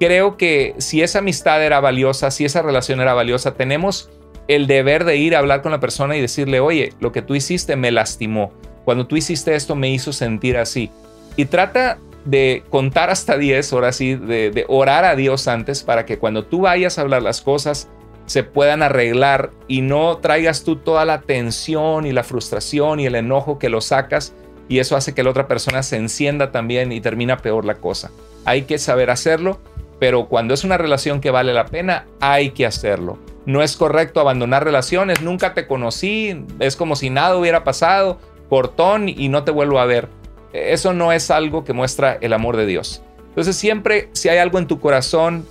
Creo 0.00 0.36
que 0.36 0.74
si 0.78 1.00
esa 1.00 1.20
amistad 1.20 1.64
era 1.64 1.78
valiosa, 1.78 2.32
si 2.32 2.44
esa 2.44 2.60
relación 2.60 3.00
era 3.00 3.14
valiosa, 3.14 3.54
tenemos 3.54 4.10
el 4.48 4.66
deber 4.66 5.04
de 5.04 5.18
ir 5.18 5.36
a 5.36 5.38
hablar 5.38 5.62
con 5.62 5.70
la 5.70 5.78
persona 5.78 6.16
y 6.16 6.20
decirle, 6.20 6.58
oye, 6.58 6.92
lo 6.98 7.12
que 7.12 7.22
tú 7.22 7.36
hiciste 7.36 7.76
me 7.76 7.92
lastimó. 7.92 8.52
Cuando 8.84 9.06
tú 9.06 9.16
hiciste 9.16 9.54
esto 9.54 9.76
me 9.76 9.90
hizo 9.90 10.12
sentir 10.12 10.56
así. 10.56 10.90
Y 11.36 11.44
trata 11.44 11.98
de 12.26 12.64
contar 12.70 13.08
hasta 13.08 13.38
10, 13.38 13.72
ahora 13.72 13.92
sí, 13.92 14.16
de, 14.16 14.64
orar 14.68 15.04
a 15.04 15.16
Dios 15.16 15.48
antes 15.48 15.82
para 15.82 16.04
que 16.04 16.18
cuando 16.18 16.44
tú 16.44 16.62
vayas 16.62 16.98
a 16.98 17.02
hablar 17.02 17.22
las 17.22 17.40
cosas 17.40 17.88
se 18.26 18.42
puedan 18.42 18.82
arreglar 18.82 19.52
y 19.68 19.82
no 19.82 20.18
traigas 20.18 20.64
tú 20.64 20.76
toda 20.76 21.04
la 21.04 21.20
tensión 21.20 22.06
y 22.06 22.12
la 22.12 22.24
frustración 22.24 22.98
y 22.98 23.06
el 23.06 23.14
enojo 23.14 23.58
que 23.60 23.68
lo 23.68 23.80
sacas 23.80 24.34
y 24.68 24.80
eso 24.80 24.96
hace 24.96 25.14
que 25.14 25.22
la 25.22 25.30
otra 25.30 25.46
persona 25.46 25.84
se 25.84 25.96
encienda 25.96 26.50
también 26.50 26.90
y 26.90 27.00
termina 27.00 27.36
peor 27.36 27.64
la 27.64 27.76
cosa. 27.76 28.10
Hay 28.44 28.62
que 28.62 28.78
saber 28.78 29.10
hacerlo, 29.10 29.60
pero 30.00 30.26
cuando 30.26 30.54
es 30.54 30.64
una 30.64 30.76
relación 30.76 31.20
que 31.20 31.30
vale 31.30 31.54
la 31.54 31.66
pena, 31.66 32.06
hay 32.20 32.50
que 32.50 32.66
hacerlo. 32.66 33.18
No 33.44 33.62
es 33.62 33.76
correcto 33.76 34.18
abandonar 34.18 34.64
relaciones, 34.64 35.22
nunca 35.22 35.54
te 35.54 35.68
conocí, 35.68 36.44
es 36.58 36.74
como 36.74 36.96
si 36.96 37.10
nada 37.10 37.36
hubiera 37.36 37.62
pasado, 37.62 38.18
cortón 38.48 39.08
y 39.08 39.28
no 39.28 39.44
te 39.44 39.52
vuelvo 39.52 39.78
a 39.78 39.86
ver. 39.86 40.08
Eso 40.56 40.92
no 40.92 41.12
es 41.12 41.30
algo 41.30 41.64
que 41.64 41.72
muestra 41.72 42.18
el 42.20 42.32
amor 42.32 42.56
de 42.56 42.66
Dios. 42.66 43.02
Entonces 43.28 43.56
siempre 43.56 44.08
si 44.12 44.28
hay 44.28 44.38
algo 44.38 44.58
en 44.58 44.66
tu 44.66 44.80
corazón, 44.80 45.46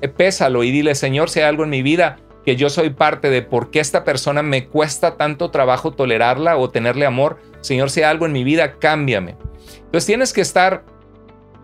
eh, 0.00 0.08
pésalo 0.08 0.64
y 0.64 0.70
dile, 0.70 0.94
Señor, 0.94 1.30
si 1.30 1.40
hay 1.40 1.46
algo 1.46 1.64
en 1.64 1.70
mi 1.70 1.82
vida 1.82 2.18
que 2.44 2.56
yo 2.56 2.70
soy 2.70 2.90
parte 2.90 3.30
de 3.30 3.42
por 3.42 3.70
qué 3.70 3.80
esta 3.80 4.04
persona 4.04 4.42
me 4.42 4.66
cuesta 4.66 5.16
tanto 5.16 5.50
trabajo 5.50 5.92
tolerarla 5.92 6.56
o 6.56 6.70
tenerle 6.70 7.06
amor, 7.06 7.38
Señor, 7.60 7.90
si 7.90 8.00
hay 8.00 8.10
algo 8.10 8.26
en 8.26 8.32
mi 8.32 8.42
vida, 8.42 8.78
cámbiame. 8.78 9.36
Entonces 9.76 10.06
tienes 10.06 10.32
que 10.32 10.40
estar, 10.40 10.84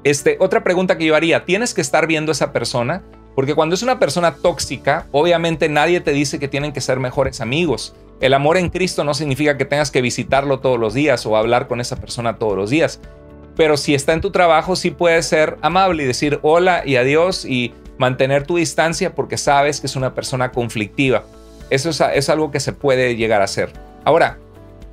este, 0.05 0.37
otra 0.39 0.63
pregunta 0.63 0.97
que 0.97 1.07
yo 1.07 1.17
haría, 1.17 1.45
tienes 1.45 1.75
que 1.75 1.81
estar 1.81 2.07
viendo 2.07 2.31
a 2.31 2.35
esa 2.35 2.53
persona, 2.53 3.03
porque 3.35 3.55
cuando 3.55 3.75
es 3.75 3.83
una 3.83 3.99
persona 3.99 4.37
tóxica, 4.37 5.07
obviamente 5.11 5.69
nadie 5.69 6.01
te 6.01 6.13
dice 6.13 6.39
que 6.39 6.49
tienen 6.49 6.73
que 6.73 6.81
ser 6.81 7.01
mejores 7.01 7.41
amigos. 7.41 7.95
El 8.21 8.35
amor 8.35 8.57
en 8.57 8.69
Cristo 8.69 9.05
no 9.05 9.15
significa 9.15 9.57
que 9.57 9.65
tengas 9.65 9.91
que 9.91 10.03
visitarlo 10.03 10.59
todos 10.59 10.79
los 10.79 10.93
días 10.93 11.25
o 11.25 11.37
hablar 11.37 11.69
con 11.69 11.81
esa 11.81 11.97
persona 11.97 12.37
todos 12.37 12.57
los 12.57 12.71
días. 12.71 13.01
Pero 13.57 13.77
si 13.77 13.95
está 13.95 14.13
en 14.13 14.21
tu 14.21 14.31
trabajo, 14.31 14.77
sí 14.77 14.91
puedes 14.91 15.27
ser 15.27 15.57
amable 15.63 16.03
y 16.03 16.07
decir 16.07 16.41
hola 16.43 16.83
y 16.85 16.97
adiós 16.97 17.45
y 17.45 17.75
mantener 17.97 18.45
tu 18.45 18.57
distancia 18.57 19.15
porque 19.15 19.37
sabes 19.37 19.81
que 19.81 19.87
es 19.87 19.97
una 19.97 20.15
persona 20.15 20.51
conflictiva. 20.51 21.25
Eso 21.71 21.91
es, 21.91 22.29
algo 22.29 22.51
que 22.51 22.61
se 22.61 22.73
puede 22.73 23.15
llegar 23.17 23.41
a 23.41 23.45
hacer. 23.45 23.73
Ahora, 24.05 24.39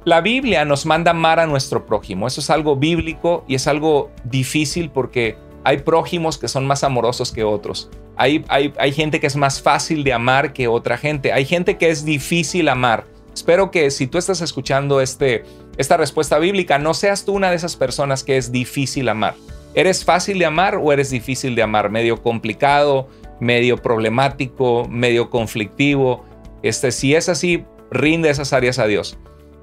la 0.04 0.22
Biblia 0.22 0.66
nos 0.66 0.86
manda 0.86 1.12
amar 1.12 1.40
a 1.40 1.48
nuestro 1.48 1.86
prójimo. 1.86 2.28
Eso 2.28 2.42
es 2.42 2.50
algo 2.50 2.76
bíblico 2.76 3.44
y 3.48 3.56
es 3.56 3.68
algo 3.68 4.12
difícil 4.24 4.90
porque 4.90 5.38
hay 5.64 5.78
prójimos 5.78 6.38
que 6.38 6.48
son 6.48 6.68
más 6.68 6.84
amorosos 6.84 7.32
que 7.32 7.44
otros. 7.44 7.90
Hay, 8.18 8.46
hay, 8.50 8.74
hay, 8.78 8.92
gente 8.92 9.20
que 9.20 9.28
es 9.28 9.36
más 9.36 9.62
fácil 9.62 10.04
de 10.04 10.14
amar 10.14 10.54
que 10.54 10.68
otra 10.68 10.98
gente. 10.98 11.34
Hay 11.34 11.46
gente 11.46 11.78
que 11.78 11.90
es 11.90 12.06
difícil 12.06 12.68
amar. 12.68 13.15
Espero 13.36 13.70
que 13.70 13.92
si 13.92 14.08
tú 14.08 14.18
estás 14.18 14.40
escuchando 14.40 15.02
este, 15.02 15.44
esta 15.78 15.98
respuesta 15.98 16.40
bíblica, 16.40 16.80
no 16.80 16.94
seas 16.94 17.26
tú 17.26 17.34
una 17.34 17.50
de 17.50 17.58
esas 17.58 17.76
personas 17.76 18.24
que 18.24 18.38
es 18.38 18.50
difícil 18.50 19.10
amar. 19.10 19.36
¿Eres 19.74 20.06
fácil 20.06 20.40
de 20.40 20.46
amar 20.46 20.80
o 20.82 20.94
eres 20.94 21.10
difícil 21.10 21.54
de 21.54 21.62
amar? 21.62 21.90
Medio 21.90 22.24
complicado, 22.24 23.10
medio 23.42 23.76
problemático, 23.76 24.88
medio 24.90 25.30
conflictivo. 25.30 26.24
Este, 26.64 26.94
si 26.94 27.14
es 27.14 27.28
así, 27.28 27.66
rinde 27.92 28.30
esas 28.30 28.54
áreas 28.54 28.80
a 28.80 28.88
Dios. 28.88 29.18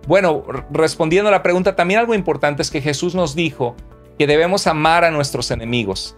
Bueno, 0.07 0.45
respondiendo 0.71 1.29
a 1.29 1.33
la 1.33 1.43
pregunta, 1.43 1.75
también 1.75 2.00
algo 2.00 2.14
importante 2.14 2.61
es 2.61 2.71
que 2.71 2.83
Jesús 2.83 3.14
nos 3.14 3.35
dijo 3.35 3.75
que 4.19 4.26
debemos 4.26 4.67
amar 4.67 5.02
a 5.02 5.11
nuestros 5.11 5.50
enemigos. 5.50 6.14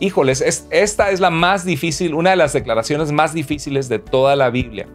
Híjoles, 0.00 0.40
esta 0.70 1.10
es 1.10 1.20
la 1.20 1.28
más 1.28 1.66
difícil, 1.66 2.14
una 2.14 2.30
de 2.30 2.36
las 2.36 2.54
declaraciones 2.54 3.12
más 3.12 3.34
difíciles 3.34 3.90
de 3.90 3.98
toda 3.98 4.36
la 4.36 4.48
Biblia. 4.48 4.88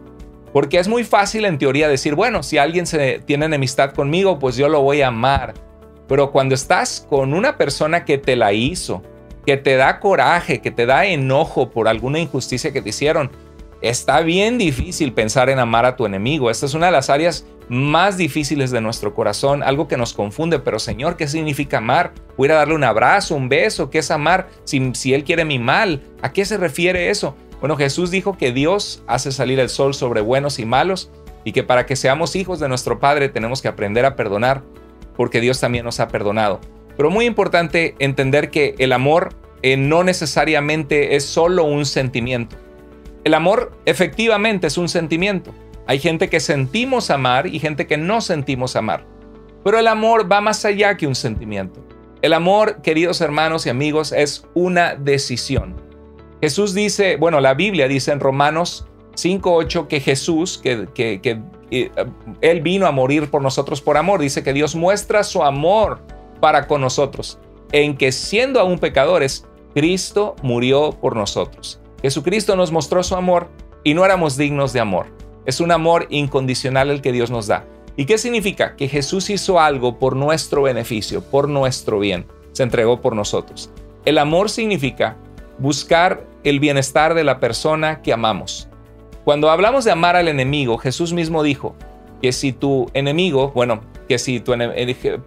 Porque 0.52 0.78
es 0.78 0.88
muy 0.88 1.04
fácil 1.04 1.44
en 1.44 1.58
teoría 1.58 1.88
decir, 1.88 2.14
bueno, 2.14 2.42
si 2.42 2.58
alguien 2.58 2.86
se 2.86 3.20
tiene 3.24 3.46
enemistad 3.46 3.92
conmigo, 3.92 4.38
pues 4.38 4.56
yo 4.56 4.68
lo 4.68 4.82
voy 4.82 5.02
a 5.02 5.08
amar. 5.08 5.54
Pero 6.08 6.32
cuando 6.32 6.54
estás 6.54 7.06
con 7.08 7.34
una 7.34 7.56
persona 7.56 8.04
que 8.04 8.18
te 8.18 8.34
la 8.34 8.52
hizo, 8.52 9.02
que 9.46 9.56
te 9.56 9.76
da 9.76 10.00
coraje, 10.00 10.60
que 10.60 10.70
te 10.70 10.86
da 10.86 11.06
enojo 11.06 11.70
por 11.70 11.86
alguna 11.86 12.18
injusticia 12.18 12.72
que 12.72 12.82
te 12.82 12.88
hicieron, 12.88 13.30
Está 13.80 14.20
bien 14.20 14.58
difícil 14.58 15.14
pensar 15.14 15.48
en 15.48 15.58
amar 15.58 15.86
a 15.86 15.96
tu 15.96 16.04
enemigo. 16.04 16.50
Esta 16.50 16.66
es 16.66 16.74
una 16.74 16.86
de 16.86 16.92
las 16.92 17.08
áreas 17.08 17.46
más 17.70 18.18
difíciles 18.18 18.70
de 18.70 18.82
nuestro 18.82 19.14
corazón, 19.14 19.62
algo 19.62 19.88
que 19.88 19.96
nos 19.96 20.12
confunde. 20.12 20.58
Pero 20.58 20.78
Señor, 20.78 21.16
¿qué 21.16 21.26
significa 21.26 21.78
amar? 21.78 22.12
¿Voy 22.36 22.50
a 22.50 22.56
darle 22.56 22.74
un 22.74 22.84
abrazo, 22.84 23.34
un 23.36 23.48
beso? 23.48 23.88
¿Qué 23.88 23.98
es 23.98 24.10
amar 24.10 24.48
si, 24.64 24.94
si 24.94 25.14
Él 25.14 25.24
quiere 25.24 25.46
mi 25.46 25.58
mal? 25.58 26.02
¿A 26.20 26.30
qué 26.30 26.44
se 26.44 26.58
refiere 26.58 27.08
eso? 27.08 27.34
Bueno, 27.60 27.76
Jesús 27.76 28.10
dijo 28.10 28.36
que 28.38 28.52
Dios 28.52 29.02
hace 29.06 29.32
salir 29.32 29.60
el 29.60 29.68
sol 29.68 29.94
sobre 29.94 30.22
buenos 30.22 30.58
y 30.58 30.64
malos 30.64 31.10
y 31.44 31.52
que 31.52 31.62
para 31.62 31.86
que 31.86 31.94
seamos 31.94 32.34
hijos 32.34 32.58
de 32.58 32.68
nuestro 32.68 32.98
Padre 32.98 33.28
tenemos 33.28 33.60
que 33.62 33.68
aprender 33.68 34.04
a 34.06 34.16
perdonar 34.16 34.62
porque 35.14 35.40
Dios 35.40 35.60
también 35.60 35.84
nos 35.84 36.00
ha 36.00 36.08
perdonado. 36.08 36.60
Pero 36.96 37.10
muy 37.10 37.26
importante 37.26 37.94
entender 37.98 38.50
que 38.50 38.74
el 38.78 38.92
amor 38.92 39.34
eh, 39.62 39.76
no 39.76 40.04
necesariamente 40.04 41.16
es 41.16 41.24
solo 41.24 41.64
un 41.64 41.84
sentimiento. 41.84 42.56
El 43.24 43.34
amor 43.34 43.72
efectivamente 43.84 44.66
es 44.66 44.78
un 44.78 44.88
sentimiento. 44.88 45.52
Hay 45.86 45.98
gente 45.98 46.30
que 46.30 46.40
sentimos 46.40 47.10
amar 47.10 47.46
y 47.46 47.58
gente 47.58 47.86
que 47.86 47.98
no 47.98 48.22
sentimos 48.22 48.76
amar. 48.76 49.04
Pero 49.62 49.78
el 49.78 49.88
amor 49.88 50.30
va 50.30 50.40
más 50.40 50.64
allá 50.64 50.96
que 50.96 51.06
un 51.06 51.14
sentimiento. 51.14 51.84
El 52.22 52.32
amor, 52.32 52.80
queridos 52.82 53.20
hermanos 53.20 53.66
y 53.66 53.70
amigos, 53.70 54.12
es 54.12 54.46
una 54.54 54.94
decisión. 54.94 55.89
Jesús 56.40 56.74
dice, 56.74 57.16
bueno, 57.16 57.40
la 57.40 57.54
Biblia 57.54 57.88
dice 57.88 58.12
en 58.12 58.20
Romanos 58.20 58.86
5.8 59.14 59.86
que 59.88 60.00
Jesús, 60.00 60.58
que, 60.58 60.88
que, 60.94 61.20
que 61.20 61.40
eh, 61.70 61.90
Él 62.40 62.62
vino 62.62 62.86
a 62.86 62.92
morir 62.92 63.30
por 63.30 63.42
nosotros 63.42 63.80
por 63.80 63.96
amor. 63.96 64.20
Dice 64.20 64.42
que 64.42 64.52
Dios 64.52 64.74
muestra 64.74 65.22
su 65.22 65.42
amor 65.42 66.00
para 66.40 66.66
con 66.66 66.80
nosotros, 66.80 67.38
en 67.72 67.96
que 67.96 68.12
siendo 68.12 68.60
aún 68.60 68.78
pecadores, 68.78 69.46
Cristo 69.74 70.34
murió 70.42 70.92
por 70.92 71.14
nosotros. 71.14 71.80
Jesucristo 72.02 72.56
nos 72.56 72.72
mostró 72.72 73.02
su 73.02 73.14
amor 73.14 73.48
y 73.84 73.94
no 73.94 74.04
éramos 74.04 74.36
dignos 74.36 74.72
de 74.72 74.80
amor. 74.80 75.06
Es 75.44 75.60
un 75.60 75.70
amor 75.70 76.06
incondicional 76.10 76.90
el 76.90 77.02
que 77.02 77.12
Dios 77.12 77.30
nos 77.30 77.46
da. 77.46 77.66
¿Y 77.96 78.06
qué 78.06 78.18
significa? 78.18 78.76
Que 78.76 78.88
Jesús 78.88 79.28
hizo 79.30 79.60
algo 79.60 79.98
por 79.98 80.16
nuestro 80.16 80.62
beneficio, 80.62 81.22
por 81.22 81.48
nuestro 81.48 81.98
bien. 81.98 82.26
Se 82.52 82.62
entregó 82.62 83.00
por 83.00 83.14
nosotros. 83.14 83.70
El 84.04 84.18
amor 84.18 84.48
significa 84.48 85.16
buscar 85.58 86.26
el 86.44 86.60
bienestar 86.60 87.14
de 87.14 87.24
la 87.24 87.40
persona 87.40 88.02
que 88.02 88.12
amamos. 88.12 88.68
Cuando 89.24 89.50
hablamos 89.50 89.84
de 89.84 89.90
amar 89.90 90.16
al 90.16 90.28
enemigo, 90.28 90.78
Jesús 90.78 91.12
mismo 91.12 91.42
dijo 91.42 91.76
que 92.22 92.32
si 92.32 92.52
tu 92.52 92.90
enemigo, 92.94 93.50
bueno, 93.52 93.82
que 94.08 94.18
si 94.18 94.40
tu 94.40 94.54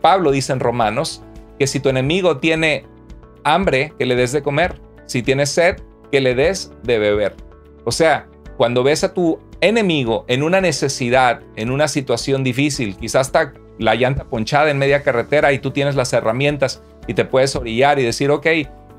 Pablo 0.02 0.32
dice 0.32 0.54
en 0.54 0.60
Romanos, 0.60 1.24
que 1.60 1.68
si 1.68 1.80
tu 1.80 1.90
enemigo 1.90 2.38
tiene 2.38 2.86
hambre, 3.44 3.94
que 3.98 4.06
le 4.06 4.16
des 4.16 4.32
de 4.32 4.42
comer. 4.42 4.82
Si 5.06 5.22
tiene 5.22 5.46
sed, 5.46 5.78
que 6.12 6.22
le 6.22 6.36
des 6.36 6.72
de 6.84 7.00
beber. 7.00 7.36
O 7.86 7.92
sea, 7.92 8.28
cuando 8.58 8.84
ves 8.84 9.04
a 9.04 9.14
tu 9.14 9.40
enemigo 9.62 10.26
en 10.28 10.44
una 10.44 10.62
necesidad, 10.62 11.42
en 11.56 11.72
una 11.72 11.88
situación 11.88 12.44
difícil, 12.44 12.98
quizás 12.98 13.28
está 13.28 13.54
la 13.80 13.96
llanta 13.96 14.26
ponchada 14.26 14.70
en 14.70 14.78
media 14.78 15.04
carretera 15.04 15.52
y 15.54 15.60
tú 15.60 15.72
tienes 15.72 15.96
las 15.96 16.14
herramientas 16.14 16.82
y 17.08 17.14
te 17.14 17.26
puedes 17.26 17.56
orillar 17.56 18.00
y 18.00 18.04
decir, 18.04 18.32
ok, 18.32 18.48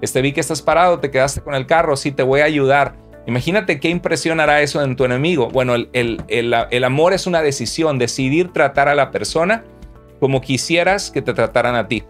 este 0.05 0.23
vi 0.23 0.33
que 0.33 0.41
estás 0.41 0.63
parado, 0.63 1.01
te 1.01 1.11
quedaste 1.11 1.41
con 1.41 1.55
el 1.55 1.67
carro, 1.67 1.97
sí, 1.97 2.13
te 2.13 2.23
voy 2.23 2.41
a 2.41 2.45
ayudar. 2.45 2.95
Imagínate 3.27 3.81
qué 3.81 3.89
impresión 3.89 4.39
hará 4.41 4.61
eso 4.61 4.83
en 4.83 4.97
tu 4.97 5.05
enemigo. 5.05 5.49
Bueno, 5.49 5.75
el, 5.75 6.23
el 6.29 6.85
amor 6.85 7.15
es 7.15 7.27
una 7.27 7.43
decisión, 7.43 7.99
decidir 7.99 8.53
tratar 8.53 8.89
a 8.89 8.95
la 8.95 9.11
persona 9.11 9.65
como 10.21 10.41
quisieras 10.41 11.11
que 11.11 11.23
te 11.23 11.35
trataran 11.35 11.75
a 11.75 11.89
ti. 11.89 12.05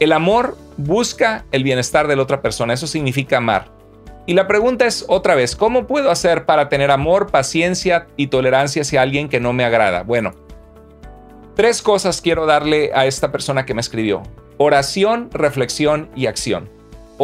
El 0.00 0.12
amor 0.12 0.56
busca 0.76 1.44
el 1.52 1.64
bienestar 1.64 2.08
de 2.08 2.16
la 2.16 2.22
otra 2.22 2.42
persona, 2.42 2.74
eso 2.74 2.86
significa 2.86 3.38
amar. 3.38 3.70
Y 4.26 4.34
la 4.34 4.46
pregunta 4.46 4.86
es 4.86 5.04
otra 5.08 5.34
vez, 5.34 5.56
¿cómo 5.56 5.86
puedo 5.86 6.10
hacer 6.10 6.44
para 6.44 6.68
tener 6.68 6.90
amor, 6.90 7.30
paciencia 7.30 8.06
y 8.16 8.28
tolerancia 8.28 8.82
hacia 8.82 9.02
alguien 9.02 9.28
que 9.28 9.40
no 9.40 9.52
me 9.52 9.64
agrada? 9.64 10.02
Bueno, 10.02 10.32
tres 11.56 11.82
cosas 11.82 12.20
quiero 12.20 12.46
darle 12.46 12.92
a 12.94 13.06
esta 13.06 13.32
persona 13.32 13.66
que 13.66 13.74
me 13.74 13.80
escribió. 13.80 14.22
Oración, 14.58 15.28
reflexión 15.32 16.08
y 16.14 16.26
acción. 16.26 16.70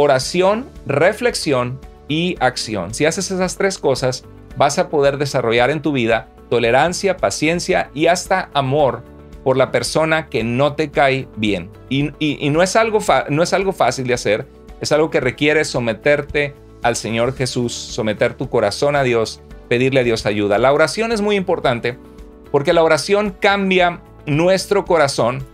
Oración, 0.00 0.64
reflexión 0.86 1.80
y 2.06 2.36
acción. 2.38 2.94
Si 2.94 3.04
haces 3.04 3.32
esas 3.32 3.56
tres 3.56 3.78
cosas, 3.78 4.22
vas 4.56 4.78
a 4.78 4.90
poder 4.90 5.18
desarrollar 5.18 5.70
en 5.70 5.82
tu 5.82 5.90
vida 5.90 6.28
tolerancia, 6.48 7.16
paciencia 7.16 7.90
y 7.94 8.06
hasta 8.06 8.48
amor 8.54 9.02
por 9.42 9.56
la 9.56 9.72
persona 9.72 10.28
que 10.28 10.44
no 10.44 10.74
te 10.74 10.92
cae 10.92 11.26
bien. 11.34 11.72
Y, 11.88 12.12
no, 12.48 12.62
es 12.62 12.76
algo 12.76 13.00
no 13.28 13.42
es 13.42 13.52
algo 13.52 13.72
fácil 13.72 14.06
de 14.06 14.14
hacer, 14.14 14.46
es 14.80 14.92
algo 14.92 15.10
que 15.10 15.18
requiere 15.18 15.64
someterte 15.64 16.54
al 16.84 16.94
Señor 16.94 17.34
Jesús, 17.34 17.72
someter 17.72 18.34
tu 18.34 18.48
corazón 18.48 18.94
a 18.94 19.02
Dios, 19.02 19.42
pedirle 19.68 19.98
a 19.98 20.04
Dios 20.04 20.26
ayuda. 20.26 20.58
La 20.58 20.72
oración 20.72 21.10
es 21.10 21.22
muy 21.22 21.34
importante 21.34 21.98
porque 22.52 22.72
la 22.72 22.84
oración 22.84 23.34
cambia 23.40 24.00
nuestro 24.26 24.84
corazón 24.84 25.44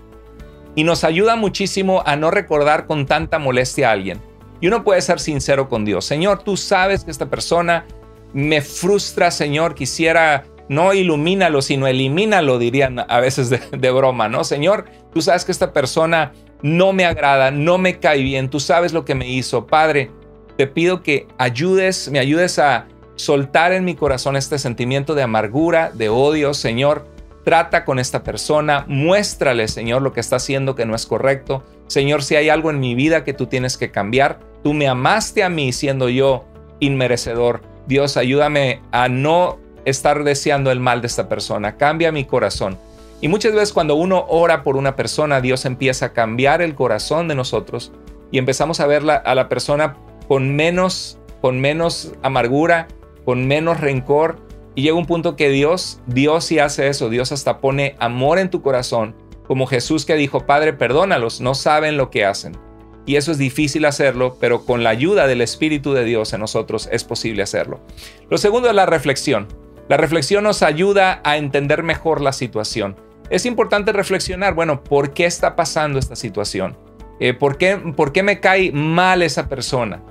y 0.74 0.84
nos 0.84 1.02
ayuda 1.02 1.34
muchísimo 1.34 2.02
a 2.04 2.16
no 2.16 2.30
recordar 2.30 2.86
con 2.86 3.06
tanta 3.06 3.38
molestia 3.38 3.88
a 3.88 3.92
alguien. 3.92 4.33
Y 4.64 4.68
uno 4.68 4.82
puede 4.82 5.02
ser 5.02 5.20
sincero 5.20 5.68
con 5.68 5.84
Dios. 5.84 6.06
Señor, 6.06 6.42
tú 6.42 6.56
sabes 6.56 7.04
que 7.04 7.10
esta 7.10 7.26
persona 7.26 7.84
me 8.32 8.62
frustra, 8.62 9.30
Señor, 9.30 9.74
quisiera 9.74 10.44
no 10.70 10.94
ilumínalo, 10.94 11.60
sino 11.60 11.86
elimínalo, 11.86 12.58
dirían 12.58 12.98
a 12.98 13.20
veces 13.20 13.50
de, 13.50 13.90
broma, 13.90 14.30
¿no? 14.30 14.42
Señor, 14.42 14.86
tú 15.12 15.20
sabes 15.20 15.44
que 15.44 15.52
esta 15.52 15.74
persona 15.74 16.32
no 16.62 16.94
me 16.94 17.04
agrada, 17.04 17.50
no 17.50 17.76
me 17.76 17.98
cae 17.98 18.22
bien, 18.22 18.48
tú 18.48 18.58
sabes 18.58 18.94
lo 18.94 19.04
que 19.04 19.14
me 19.14 19.28
hizo. 19.28 19.66
Padre, 19.66 20.10
te 20.56 20.66
pido 20.66 21.02
que 21.02 21.26
ayudes, 21.36 22.10
me 22.10 22.18
ayudes 22.18 22.58
a 22.58 22.86
soltar 23.16 23.72
en 23.72 23.84
mi 23.84 23.94
corazón 23.94 24.34
este 24.34 24.58
sentimiento 24.58 25.14
de 25.14 25.24
amargura, 25.24 25.90
de 25.92 26.08
odio, 26.08 26.54
Señor. 26.54 27.06
Trata 27.44 27.84
con 27.84 27.98
esta 27.98 28.24
persona, 28.24 28.86
muéstrale, 28.88 29.68
Señor, 29.68 30.00
lo 30.00 30.14
que 30.14 30.20
está 30.20 30.36
haciendo 30.36 30.74
que 30.74 30.86
no 30.86 30.94
es 30.94 31.04
correcto. 31.04 31.62
Señor, 31.86 32.22
si 32.22 32.36
hay 32.36 32.48
algo 32.48 32.70
en 32.70 32.80
mi 32.80 32.94
vida 32.94 33.24
que 33.24 33.34
tú 33.34 33.44
tienes 33.44 33.76
que 33.76 33.90
cambiar, 33.90 34.53
tú 34.64 34.72
me 34.72 34.88
amaste 34.88 35.44
a 35.44 35.50
mí 35.50 35.72
siendo 35.72 36.08
yo 36.08 36.46
inmerecedor. 36.80 37.60
Dios, 37.86 38.16
ayúdame 38.16 38.80
a 38.90 39.08
no 39.08 39.58
estar 39.84 40.24
deseando 40.24 40.72
el 40.72 40.80
mal 40.80 41.02
de 41.02 41.06
esta 41.06 41.28
persona. 41.28 41.76
Cambia 41.76 42.10
mi 42.10 42.24
corazón. 42.24 42.78
Y 43.20 43.28
muchas 43.28 43.52
veces 43.52 43.74
cuando 43.74 43.94
uno 43.94 44.24
ora 44.26 44.62
por 44.62 44.76
una 44.76 44.96
persona, 44.96 45.42
Dios 45.42 45.66
empieza 45.66 46.06
a 46.06 46.12
cambiar 46.14 46.62
el 46.62 46.74
corazón 46.74 47.28
de 47.28 47.34
nosotros 47.34 47.92
y 48.30 48.38
empezamos 48.38 48.80
a 48.80 48.86
ver 48.86 49.02
a 49.08 49.34
la 49.34 49.48
persona 49.50 49.96
con 50.26 50.56
menos, 50.56 51.18
con 51.42 51.60
menos 51.60 52.12
amargura, 52.22 52.88
con 53.26 53.46
menos 53.46 53.80
rencor. 53.80 54.38
Y 54.74 54.82
llega 54.82 54.96
un 54.96 55.06
punto 55.06 55.36
que 55.36 55.50
Dios, 55.50 56.00
Dios 56.06 56.46
sí 56.46 56.58
hace 56.58 56.88
eso, 56.88 57.10
Dios 57.10 57.32
hasta 57.32 57.60
pone 57.60 57.96
amor 58.00 58.38
en 58.38 58.48
tu 58.48 58.62
corazón, 58.62 59.14
como 59.46 59.66
Jesús 59.66 60.06
que 60.06 60.16
dijo, 60.16 60.46
Padre, 60.46 60.72
perdónalos, 60.72 61.42
no 61.42 61.54
saben 61.54 61.98
lo 61.98 62.10
que 62.10 62.24
hacen. 62.24 62.56
Y 63.06 63.16
eso 63.16 63.32
es 63.32 63.38
difícil 63.38 63.84
hacerlo, 63.84 64.36
pero 64.40 64.64
con 64.64 64.82
la 64.82 64.90
ayuda 64.90 65.26
del 65.26 65.40
Espíritu 65.42 65.92
de 65.92 66.04
Dios 66.04 66.32
en 66.32 66.40
nosotros 66.40 66.88
es 66.90 67.04
posible 67.04 67.42
hacerlo. 67.42 67.80
Lo 68.30 68.38
segundo 68.38 68.68
es 68.68 68.74
la 68.74 68.86
reflexión. 68.86 69.46
La 69.88 69.98
reflexión 69.98 70.44
nos 70.44 70.62
ayuda 70.62 71.20
a 71.24 71.36
entender 71.36 71.82
mejor 71.82 72.22
la 72.22 72.32
situación. 72.32 72.96
Es 73.28 73.44
importante 73.44 73.92
reflexionar, 73.92 74.54
bueno, 74.54 74.82
¿por 74.82 75.12
qué 75.12 75.26
está 75.26 75.56
pasando 75.56 75.98
esta 75.98 76.16
situación? 76.16 76.76
Eh, 77.20 77.34
¿por, 77.34 77.58
qué, 77.58 77.76
¿Por 77.76 78.12
qué 78.12 78.22
me 78.22 78.40
cae 78.40 78.72
mal 78.72 79.22
esa 79.22 79.48
persona? 79.48 80.02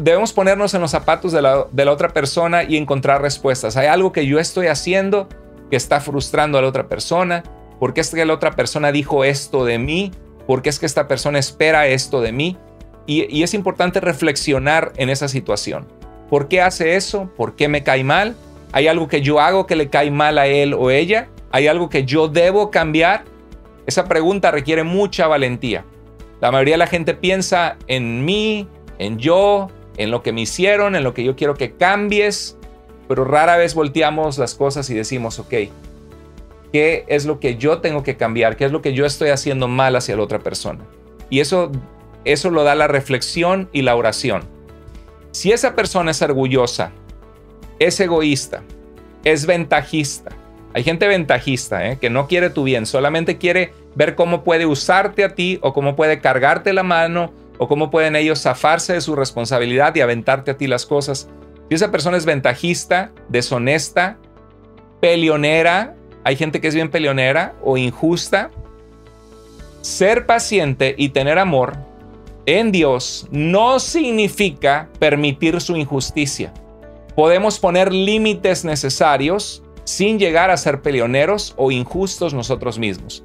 Debemos 0.00 0.32
ponernos 0.32 0.72
en 0.72 0.80
los 0.80 0.90
zapatos 0.90 1.32
de 1.32 1.42
la, 1.42 1.66
de 1.70 1.84
la 1.84 1.92
otra 1.92 2.08
persona 2.08 2.62
y 2.62 2.78
encontrar 2.78 3.20
respuestas. 3.20 3.76
¿Hay 3.76 3.86
algo 3.86 4.12
que 4.12 4.26
yo 4.26 4.38
estoy 4.38 4.68
haciendo 4.68 5.28
que 5.68 5.76
está 5.76 6.00
frustrando 6.00 6.56
a 6.56 6.62
la 6.62 6.68
otra 6.68 6.88
persona? 6.88 7.42
¿Por 7.78 7.92
qué 7.92 8.00
es 8.00 8.10
que 8.10 8.24
la 8.24 8.32
otra 8.32 8.52
persona 8.52 8.92
dijo 8.92 9.24
esto 9.24 9.66
de 9.66 9.78
mí? 9.78 10.10
¿Por 10.46 10.62
qué 10.62 10.68
es 10.68 10.78
que 10.78 10.86
esta 10.86 11.08
persona 11.08 11.38
espera 11.38 11.86
esto 11.86 12.20
de 12.20 12.32
mí? 12.32 12.56
Y, 13.06 13.34
y 13.34 13.42
es 13.42 13.54
importante 13.54 14.00
reflexionar 14.00 14.92
en 14.96 15.10
esa 15.10 15.28
situación. 15.28 15.86
¿Por 16.30 16.48
qué 16.48 16.60
hace 16.60 16.96
eso? 16.96 17.30
¿Por 17.36 17.54
qué 17.54 17.68
me 17.68 17.82
cae 17.82 18.04
mal? 18.04 18.34
¿Hay 18.72 18.88
algo 18.88 19.08
que 19.08 19.20
yo 19.20 19.40
hago 19.40 19.66
que 19.66 19.76
le 19.76 19.88
cae 19.88 20.10
mal 20.10 20.38
a 20.38 20.46
él 20.46 20.74
o 20.74 20.90
ella? 20.90 21.28
¿Hay 21.52 21.68
algo 21.68 21.88
que 21.88 22.04
yo 22.04 22.28
debo 22.28 22.70
cambiar? 22.70 23.24
Esa 23.86 24.06
pregunta 24.06 24.50
requiere 24.50 24.82
mucha 24.82 25.26
valentía. 25.26 25.84
La 26.40 26.50
mayoría 26.50 26.74
de 26.74 26.78
la 26.78 26.86
gente 26.86 27.14
piensa 27.14 27.76
en 27.86 28.24
mí, 28.24 28.68
en 28.98 29.18
yo, 29.18 29.68
en 29.96 30.10
lo 30.10 30.22
que 30.22 30.32
me 30.32 30.40
hicieron, 30.40 30.96
en 30.96 31.04
lo 31.04 31.14
que 31.14 31.22
yo 31.22 31.36
quiero 31.36 31.54
que 31.54 31.72
cambies, 31.76 32.56
pero 33.06 33.24
rara 33.24 33.56
vez 33.56 33.74
volteamos 33.74 34.38
las 34.38 34.54
cosas 34.54 34.90
y 34.90 34.94
decimos, 34.94 35.38
ok, 35.38 35.54
¿qué 36.74 37.04
es 37.06 37.24
lo 37.24 37.38
que 37.38 37.54
yo 37.54 37.78
tengo 37.78 38.02
que 38.02 38.16
cambiar? 38.16 38.56
¿Qué 38.56 38.64
es 38.64 38.72
lo 38.72 38.82
que 38.82 38.94
yo 38.94 39.06
estoy 39.06 39.28
haciendo 39.28 39.68
mal 39.68 39.94
hacia 39.94 40.16
la 40.16 40.24
otra 40.24 40.40
persona? 40.40 40.84
Y 41.30 41.38
eso, 41.38 41.70
eso 42.24 42.50
lo 42.50 42.64
da 42.64 42.74
la 42.74 42.88
reflexión 42.88 43.68
y 43.72 43.82
la 43.82 43.94
oración. 43.94 44.42
Si 45.30 45.52
esa 45.52 45.76
persona 45.76 46.10
es 46.10 46.20
orgullosa, 46.20 46.90
es 47.78 48.00
egoísta, 48.00 48.64
es 49.22 49.46
ventajista. 49.46 50.32
Hay 50.72 50.82
gente 50.82 51.06
ventajista 51.06 51.88
¿eh? 51.88 51.98
que 52.00 52.10
no 52.10 52.26
quiere 52.26 52.50
tu 52.50 52.64
bien, 52.64 52.86
solamente 52.86 53.38
quiere 53.38 53.72
ver 53.94 54.16
cómo 54.16 54.42
puede 54.42 54.66
usarte 54.66 55.22
a 55.22 55.36
ti 55.36 55.60
o 55.62 55.72
cómo 55.74 55.94
puede 55.94 56.18
cargarte 56.18 56.72
la 56.72 56.82
mano 56.82 57.32
o 57.58 57.68
cómo 57.68 57.92
pueden 57.92 58.16
ellos 58.16 58.42
zafarse 58.42 58.94
de 58.94 59.00
su 59.00 59.14
responsabilidad 59.14 59.94
y 59.94 60.00
aventarte 60.00 60.50
a 60.50 60.56
ti 60.56 60.66
las 60.66 60.86
cosas. 60.86 61.28
Si 61.68 61.76
esa 61.76 61.92
persona 61.92 62.16
es 62.16 62.24
ventajista, 62.24 63.12
deshonesta, 63.28 64.18
peleonera, 65.00 65.94
hay 66.24 66.36
gente 66.36 66.60
que 66.60 66.68
es 66.68 66.74
bien 66.74 66.90
peleonera 66.90 67.54
o 67.62 67.76
injusta, 67.76 68.50
ser 69.82 70.26
paciente 70.26 70.94
y 70.96 71.10
tener 71.10 71.38
amor 71.38 71.76
en 72.46 72.72
Dios 72.72 73.26
no 73.30 73.78
significa 73.78 74.88
permitir 74.98 75.60
su 75.60 75.76
injusticia. 75.76 76.52
Podemos 77.14 77.58
poner 77.58 77.92
límites 77.92 78.64
necesarios 78.64 79.62
sin 79.84 80.18
llegar 80.18 80.50
a 80.50 80.56
ser 80.56 80.82
peleoneros 80.82 81.54
o 81.56 81.70
injustos 81.70 82.34
nosotros 82.34 82.78
mismos. 82.78 83.22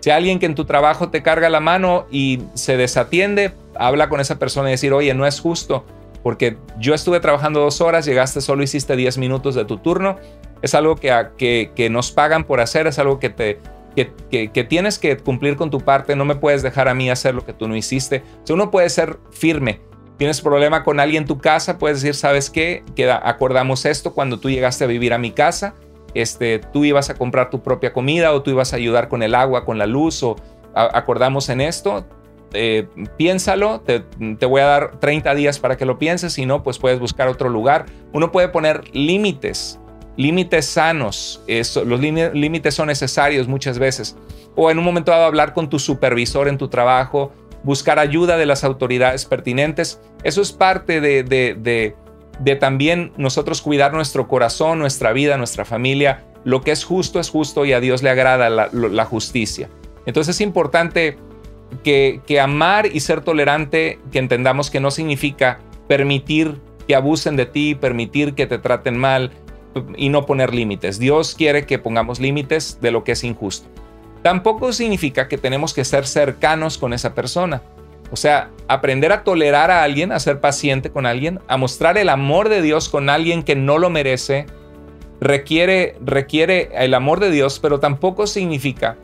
Si 0.00 0.10
alguien 0.10 0.38
que 0.38 0.46
en 0.46 0.54
tu 0.54 0.66
trabajo 0.66 1.08
te 1.08 1.22
carga 1.22 1.48
la 1.48 1.60
mano 1.60 2.06
y 2.10 2.40
se 2.52 2.76
desatiende, 2.76 3.52
habla 3.74 4.10
con 4.10 4.20
esa 4.20 4.38
persona 4.38 4.68
y 4.68 4.72
decir, 4.72 4.92
oye, 4.92 5.14
no 5.14 5.26
es 5.26 5.40
justo, 5.40 5.84
porque 6.22 6.58
yo 6.78 6.94
estuve 6.94 7.20
trabajando 7.20 7.60
dos 7.60 7.80
horas, 7.80 8.04
llegaste 8.04 8.40
solo 8.40 8.62
hiciste 8.62 8.96
10 8.96 9.18
minutos 9.18 9.54
de 9.54 9.64
tu 9.64 9.78
turno. 9.78 10.18
Es 10.64 10.74
algo 10.74 10.96
que, 10.96 11.70
que, 11.74 11.90
nos 11.90 12.10
pagan 12.10 12.44
por 12.44 12.60
hacer, 12.60 12.86
es 12.86 12.98
algo 12.98 13.18
que, 13.18 13.30
te, 13.30 13.60
que, 13.94 14.50
que, 14.50 14.64
tienes 14.64 14.98
que 14.98 15.16
cumplir 15.16 15.56
con 15.56 15.70
tu 15.70 15.80
parte, 15.80 16.16
no 16.16 16.24
me 16.24 16.34
puedes 16.34 16.62
dejar 16.62 16.88
a 16.88 16.94
mí 16.94 17.10
hacer 17.10 17.34
lo 17.34 17.44
que 17.44 17.52
tú 17.52 17.68
no 17.68 17.76
hiciste. 17.76 18.22
O 18.48 18.54
uno 18.54 18.70
puede 18.70 18.88
ser 18.90 19.18
firme. 19.30 19.80
Tienes 20.16 20.40
problema 20.40 20.84
con 20.84 21.00
alguien 21.00 21.24
en 21.24 21.28
tu 21.28 21.38
casa, 21.38 21.78
puedes 21.78 22.00
decir, 22.00 22.14
¿sabes 22.14 22.48
qué? 22.48 22.84
Que 22.96 23.10
acordamos 23.10 23.84
esto 23.84 24.14
cuando 24.14 24.38
tú 24.38 24.48
llegaste 24.48 24.84
a 24.84 24.86
vivir 24.86 25.12
a 25.12 25.18
mi 25.18 25.32
casa 25.32 25.74
este, 26.14 26.60
tú 26.60 26.84
ibas 26.84 27.10
a 27.10 27.14
comprar 27.14 27.50
tu 27.50 27.60
propia 27.62 27.92
comida 27.92 28.32
o 28.32 28.42
tú 28.42 28.52
ibas 28.52 28.72
a 28.72 28.76
ayudar 28.76 29.08
con 29.08 29.22
el 29.22 29.34
agua, 29.34 29.64
con 29.64 29.78
la 29.78 29.86
luz 29.86 30.22
o 30.22 30.36
acordamos 30.74 31.48
en 31.50 31.60
esto, 31.60 32.06
eh, 32.52 32.88
piénsalo, 33.16 33.80
te, 33.80 34.02
voy 34.46 34.60
a 34.60 34.66
dar 34.66 35.00
30 35.00 35.34
días 35.34 35.58
para 35.58 35.76
que 35.76 35.84
lo 35.84 35.98
pienses, 35.98 36.32
si 36.32 36.46
no, 36.46 36.62
pues 36.62 36.78
puedes 36.78 36.98
buscar 36.98 37.28
otro 37.28 37.48
lugar. 37.48 37.86
Uno 38.12 38.32
puede 38.32 38.48
poner 38.48 38.84
límites, 38.92 39.80
límites 40.16 40.66
sanos, 40.66 41.42
los 41.84 42.00
límites 42.00 42.74
son 42.74 42.88
necesarios 42.88 43.48
muchas 43.48 43.78
veces. 43.78 44.16
O 44.54 44.70
en 44.70 44.78
un 44.78 44.84
momento 44.84 45.10
dado 45.10 45.24
hablar 45.24 45.52
con 45.52 45.68
tu 45.68 45.78
supervisor 45.78 46.48
en 46.48 46.58
tu 46.58 46.68
trabajo, 46.68 47.32
buscar 47.64 47.98
ayuda 47.98 48.36
de 48.36 48.46
las 48.46 48.62
autoridades 48.62 49.24
pertinentes. 49.24 50.00
Eso 50.22 50.42
es 50.42 50.52
parte 50.52 51.00
de 51.00 51.94
también 52.60 53.12
nosotros 53.16 53.62
cuidar 53.62 53.92
nuestro 53.92 54.28
corazón, 54.28 54.78
nuestra 54.78 55.12
vida, 55.12 55.36
nuestra 55.36 55.64
familia. 55.64 56.24
Lo 56.44 56.60
que 56.60 56.72
es 56.72 56.84
justo 56.84 57.18
es 57.20 57.30
justo 57.30 57.64
y 57.64 57.72
a 57.72 57.80
Dios 57.80 58.02
le 58.02 58.10
agrada 58.10 58.50
la, 58.50 59.04
justicia. 59.06 59.68
Entonces 60.06 60.36
es 60.36 60.40
importante 60.42 61.16
que, 61.82 62.20
amar 62.40 62.86
y 62.86 63.00
ser 63.00 63.22
tolerante, 63.22 63.98
que 64.12 64.18
entendamos 64.18 64.70
que 64.70 64.80
no 64.80 64.90
significa 64.90 65.58
permitir 65.88 66.60
que 66.86 66.94
abusen 66.94 67.36
de 67.36 67.46
ti, 67.46 67.74
permitir 67.74 68.34
que 68.34 68.46
te 68.46 68.58
traten 68.58 68.98
mal 68.98 69.32
y 69.96 70.08
no 70.08 70.26
poner 70.26 70.54
límites. 70.54 70.98
Dios 70.98 71.34
quiere 71.34 71.66
que 71.66 71.78
pongamos 71.78 72.20
límites 72.20 72.78
de 72.80 72.90
lo 72.90 73.04
que 73.04 73.12
es 73.12 73.24
injusto. 73.24 73.68
Tampoco 74.22 74.72
significa 74.72 75.28
que 75.28 75.38
tenemos 75.38 75.74
que 75.74 75.84
ser 75.84 76.06
cercanos 76.06 76.78
con 76.78 76.92
esa 76.92 77.14
persona. 77.14 77.62
O 78.10 78.16
sea, 78.16 78.50
aprender 78.68 79.12
a 79.12 79.24
tolerar 79.24 79.70
a 79.70 79.82
alguien, 79.82 80.12
a 80.12 80.20
ser 80.20 80.40
paciente 80.40 80.90
con 80.90 81.04
alguien, 81.06 81.40
a 81.48 81.56
mostrar 81.56 81.98
el 81.98 82.08
amor 82.08 82.48
de 82.48 82.62
Dios 82.62 82.88
con 82.88 83.10
alguien 83.10 83.42
que 83.42 83.56
no 83.56 83.78
lo 83.78 83.90
merece, 83.90 84.46
requiere, 85.20 85.96
requiere 86.04 86.70
el 86.74 86.94
amor 86.94 87.20
de 87.20 87.30
Dios, 87.30 87.58
pero 87.58 87.80
tampoco 87.80 88.26
significa, 88.26 88.96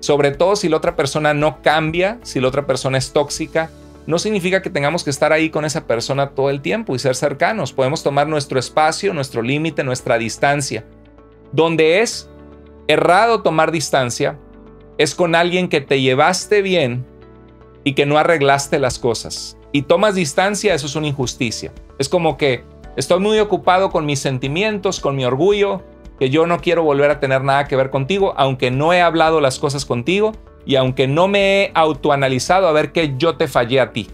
sobre 0.00 0.30
todo 0.30 0.56
si 0.56 0.68
la 0.68 0.76
otra 0.76 0.96
persona 0.96 1.34
no 1.34 1.62
cambia, 1.62 2.18
si 2.22 2.40
la 2.40 2.48
otra 2.48 2.66
persona 2.66 2.98
es 2.98 3.12
tóxica, 3.12 3.70
no 4.06 4.18
significa 4.18 4.62
que 4.62 4.70
tengamos 4.70 5.04
que 5.04 5.10
estar 5.10 5.32
ahí 5.32 5.50
con 5.50 5.64
esa 5.64 5.86
persona 5.86 6.30
todo 6.30 6.50
el 6.50 6.60
tiempo 6.60 6.94
y 6.94 6.98
ser 6.98 7.16
cercanos. 7.16 7.72
Podemos 7.72 8.02
tomar 8.02 8.28
nuestro 8.28 8.58
espacio, 8.58 9.14
nuestro 9.14 9.42
límite, 9.42 9.84
nuestra 9.84 10.18
distancia. 10.18 10.84
Donde 11.52 12.00
es 12.00 12.28
errado 12.86 13.42
tomar 13.42 13.72
distancia 13.72 14.38
es 14.98 15.14
con 15.14 15.34
alguien 15.34 15.68
que 15.68 15.80
te 15.80 16.00
llevaste 16.00 16.62
bien, 16.62 17.06
y 17.84 17.92
que 17.92 18.06
no 18.06 18.18
arreglaste 18.18 18.78
las 18.78 18.98
cosas 18.98 19.56
y 19.70 19.82
tomas 19.82 20.14
distancia, 20.14 20.72
eso 20.72 20.86
es 20.86 20.96
una 20.96 21.08
injusticia. 21.08 21.72
Es 21.98 22.08
como 22.08 22.36
que 22.36 22.64
estoy 22.96 23.18
muy 23.18 23.40
ocupado 23.40 23.90
con 23.90 24.06
mis 24.06 24.20
sentimientos, 24.20 25.00
con 25.00 25.16
mi 25.16 25.24
orgullo, 25.24 25.82
que 26.18 26.30
yo 26.30 26.46
no 26.46 26.60
quiero 26.60 26.84
volver 26.84 27.10
a 27.10 27.18
tener 27.18 27.42
nada 27.42 27.64
que 27.64 27.74
ver 27.74 27.90
contigo, 27.90 28.34
aunque 28.36 28.70
no 28.70 28.92
he 28.92 29.02
hablado 29.02 29.40
las 29.40 29.58
cosas 29.58 29.84
contigo 29.84 30.32
y 30.66 30.76
aunque 30.76 31.06
no 31.06 31.28
me 31.28 31.62
he 31.62 31.72
autoanalizado 31.74 32.68
a 32.68 32.72
ver 32.72 32.92
que 32.92 33.14
yo 33.16 33.36
te 33.36 33.48
fallé 33.48 33.80
a 33.80 33.92
ti. 33.92 34.08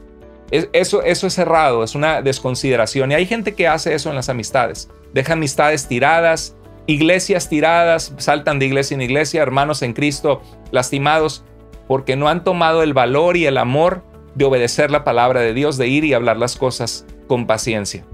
Eso, 0.50 1.02
eso 1.02 1.26
es 1.28 1.38
errado, 1.38 1.84
es 1.84 1.94
una 1.94 2.22
desconsideración. 2.22 3.12
Y 3.12 3.14
hay 3.14 3.26
gente 3.26 3.54
que 3.54 3.68
hace 3.68 3.94
eso 3.94 4.10
en 4.10 4.16
las 4.16 4.28
amistades. 4.28 4.90
Deja 5.12 5.34
amistades 5.34 5.86
tiradas, 5.86 6.56
iglesias 6.86 7.48
tiradas, 7.48 8.12
saltan 8.18 8.58
de 8.58 8.66
iglesia 8.66 8.96
en 8.96 9.02
iglesia, 9.02 9.42
hermanos 9.42 9.82
en 9.82 9.92
Cristo 9.92 10.42
lastimados 10.72 11.44
porque 11.86 12.14
no 12.14 12.28
han 12.28 12.44
tomado 12.44 12.84
el 12.84 12.94
valor 12.94 13.36
y 13.36 13.46
el 13.46 13.58
amor 13.58 14.04
de 14.36 14.44
obedecer 14.44 14.92
la 14.92 15.02
palabra 15.02 15.40
de 15.40 15.54
Dios, 15.54 15.76
de 15.76 15.88
ir 15.88 16.04
y 16.04 16.14
hablar 16.14 16.36
las 16.36 16.56
cosas 16.56 17.04
con 17.26 17.48
paciencia. 17.48 18.04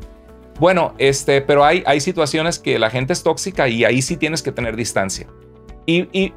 Bueno, 0.59 0.95
este, 0.97 1.43
pero 1.43 1.63
hay, 1.63 1.83
hay 1.87 2.01
situaciones 2.01 2.59
que 2.59 2.79
la 2.79 2.89
gente 2.89 3.13
es 3.13 3.23
tóxica 3.23 3.69
y 3.69 3.85
ahí 3.85 4.01
sí 4.01 4.17
tienes 4.17 4.43
que 4.43 4.51
tener 4.51 4.77
distancia. 4.77 5.27
Y, 5.87 6.31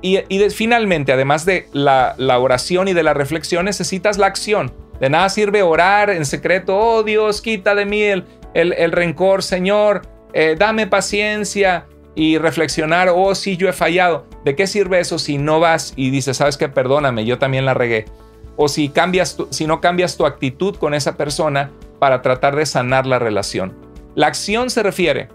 finalmente, 0.52 1.12
además 1.12 1.46
de 1.46 1.68
la, 1.74 2.16
oración 2.40 2.88
y 2.88 2.94
de 2.94 3.04
la 3.04 3.14
reflexión, 3.14 3.66
necesitas 3.66 4.18
la 4.18 4.28
acción. 4.28 4.72
De 5.00 5.10
nada 5.10 5.30
sirve 5.30 5.64
orar 5.64 6.10
en 6.10 6.26
secreto, 6.26 6.78
oh 6.78 7.04
Dios, 7.04 7.42
quita 7.42 7.74
de 7.74 7.86
mí 7.86 8.02
el, 8.02 8.26
el, 8.54 8.92
rencor, 8.92 9.44
Señor, 9.44 10.02
eh, 10.34 10.56
dame 10.60 10.88
paciencia, 10.88 11.86
y 12.20 12.38
reflexionar, 12.38 13.10
oh, 13.16 13.34
sí, 13.34 13.56
yo 13.56 13.70
he 13.70 13.74
fallado. 13.74 14.26
¿De 14.44 14.54
qué 14.54 14.68
sirve 14.68 15.00
eso 15.00 15.18
si 15.20 15.38
no 15.38 15.62
vas 15.62 15.94
y 15.96 16.10
dices, 16.10 16.36
sabes 16.36 16.58
que 16.58 16.68
perdóname, 16.68 17.24
yo 17.24 17.40
también 17.40 17.64
la 17.64 17.74
regué? 17.74 18.06
O 18.58 18.68
si, 18.68 18.90
cambias 18.90 19.38
si 19.52 19.66
no 19.68 19.80
cambias 19.80 20.18
tu 20.18 20.26
actitud 20.26 20.76
con 20.76 20.94
esa 20.94 21.16
persona 21.16 21.72
para 21.98 22.22
tratar 22.22 22.58
de 22.58 22.66
sanar 22.66 23.06
la 23.06 23.20
relación. 23.20 23.74
La 24.16 24.28
acción 24.28 24.70
se 24.70 24.84
refiere 24.84 25.30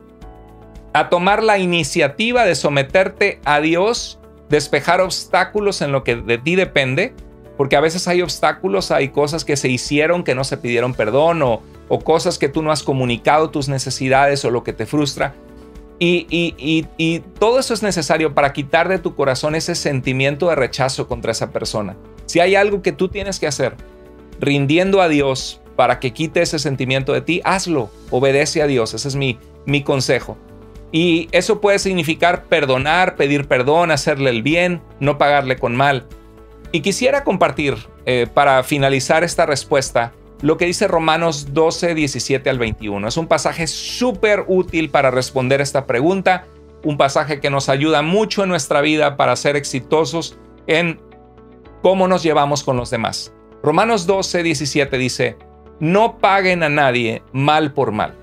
a 0.94 1.08
tomar 1.08 1.42
la 1.42 1.58
iniciativa 1.58 2.44
de 2.44 2.54
someterte 2.54 3.40
a 3.44 3.60
Dios, 3.60 4.20
despejar 4.48 5.00
obstáculos 5.00 5.82
en 5.82 5.90
lo 5.90 6.04
que 6.04 6.14
de 6.14 6.38
ti 6.38 6.54
depende, 6.54 7.12
porque 7.56 7.74
a 7.74 7.80
veces 7.80 8.06
hay 8.06 8.22
obstáculos, 8.22 8.92
hay 8.92 9.08
cosas 9.08 9.44
que 9.44 9.56
se 9.56 9.68
hicieron 9.68 10.22
que 10.22 10.36
no 10.36 10.44
se 10.44 10.56
pidieron 10.56 10.94
perdón 10.94 11.42
o, 11.42 11.62
cosas 12.04 12.38
que 12.38 12.48
tú 12.48 12.62
no 12.62 12.72
has 12.72 12.82
comunicado 12.82 13.50
tus 13.50 13.68
necesidades 13.68 14.44
o 14.44 14.50
lo 14.50 14.64
que 14.64 14.72
te 14.72 14.86
frustra. 14.86 15.34
Y, 15.98 17.24
todo 17.38 17.58
eso 17.58 17.74
es 17.74 17.82
necesario 17.82 18.34
para 18.34 18.52
quitar 18.52 18.88
de 18.88 18.98
tu 18.98 19.16
corazón 19.16 19.54
ese 19.54 19.74
sentimiento 19.74 20.48
de 20.48 20.54
rechazo 20.54 21.08
contra 21.08 21.32
esa 21.32 21.50
persona. 21.50 21.96
Si 22.26 22.38
hay 22.40 22.54
algo 22.54 22.82
que 22.82 22.92
tú 22.92 23.08
tienes 23.08 23.40
que 23.40 23.48
hacer, 23.48 23.74
rindiendo 24.40 25.00
a 25.00 25.08
Dios 25.08 25.60
para 25.76 25.98
que 25.98 26.12
quite 26.12 26.42
ese 26.42 26.58
sentimiento 26.60 27.12
de 27.12 27.20
ti, 27.20 27.40
hazlo, 27.44 27.90
obedece 28.10 28.62
a 28.62 28.66
Dios, 28.68 28.94
ese 28.94 29.08
es 29.08 29.16
mi 29.16 29.82
consejo. 29.82 30.36
Y 30.92 31.28
eso 31.32 31.60
puede 31.60 31.78
significar 31.78 32.44
perdonar, 32.44 33.16
pedir 33.16 33.46
perdón, 33.46 33.90
hacerle 33.90 34.30
el 34.30 34.42
bien, 34.42 34.80
no 35.00 35.18
pagarle 35.18 35.56
con 35.56 35.74
mal. 35.74 36.06
Y 36.72 36.80
quisiera 36.80 37.24
compartir, 37.24 37.76
eh, 38.06 38.26
para 38.32 38.62
finalizar 38.62 39.24
esta 39.24 39.46
respuesta, 39.46 40.12
lo 40.42 40.56
que 40.56 40.66
dice 40.66 40.88
Romanos 40.88 41.54
12, 41.54 41.94
17 41.94 42.50
al 42.50 42.58
21. 42.58 43.08
Es 43.08 43.16
un 43.16 43.26
pasaje 43.26 43.66
súper 43.66 44.44
útil 44.46 44.90
para 44.90 45.10
responder 45.10 45.60
esta 45.60 45.86
pregunta, 45.86 46.46
un 46.84 46.96
pasaje 46.98 47.40
que 47.40 47.50
nos 47.50 47.68
ayuda 47.68 48.02
mucho 48.02 48.42
en 48.42 48.50
nuestra 48.50 48.80
vida 48.80 49.16
para 49.16 49.36
ser 49.36 49.56
exitosos 49.56 50.36
en 50.66 51.00
cómo 51.82 52.08
nos 52.08 52.22
llevamos 52.22 52.62
con 52.62 52.76
los 52.76 52.90
demás. 52.90 53.32
Romanos 53.62 54.06
12, 54.06 54.42
17 54.42 54.98
dice, 54.98 55.36
no 55.80 56.18
paguen 56.18 56.62
a 56.62 56.68
nadie 56.68 57.22
mal 57.32 57.72
por 57.72 57.92
mal. 57.92 58.14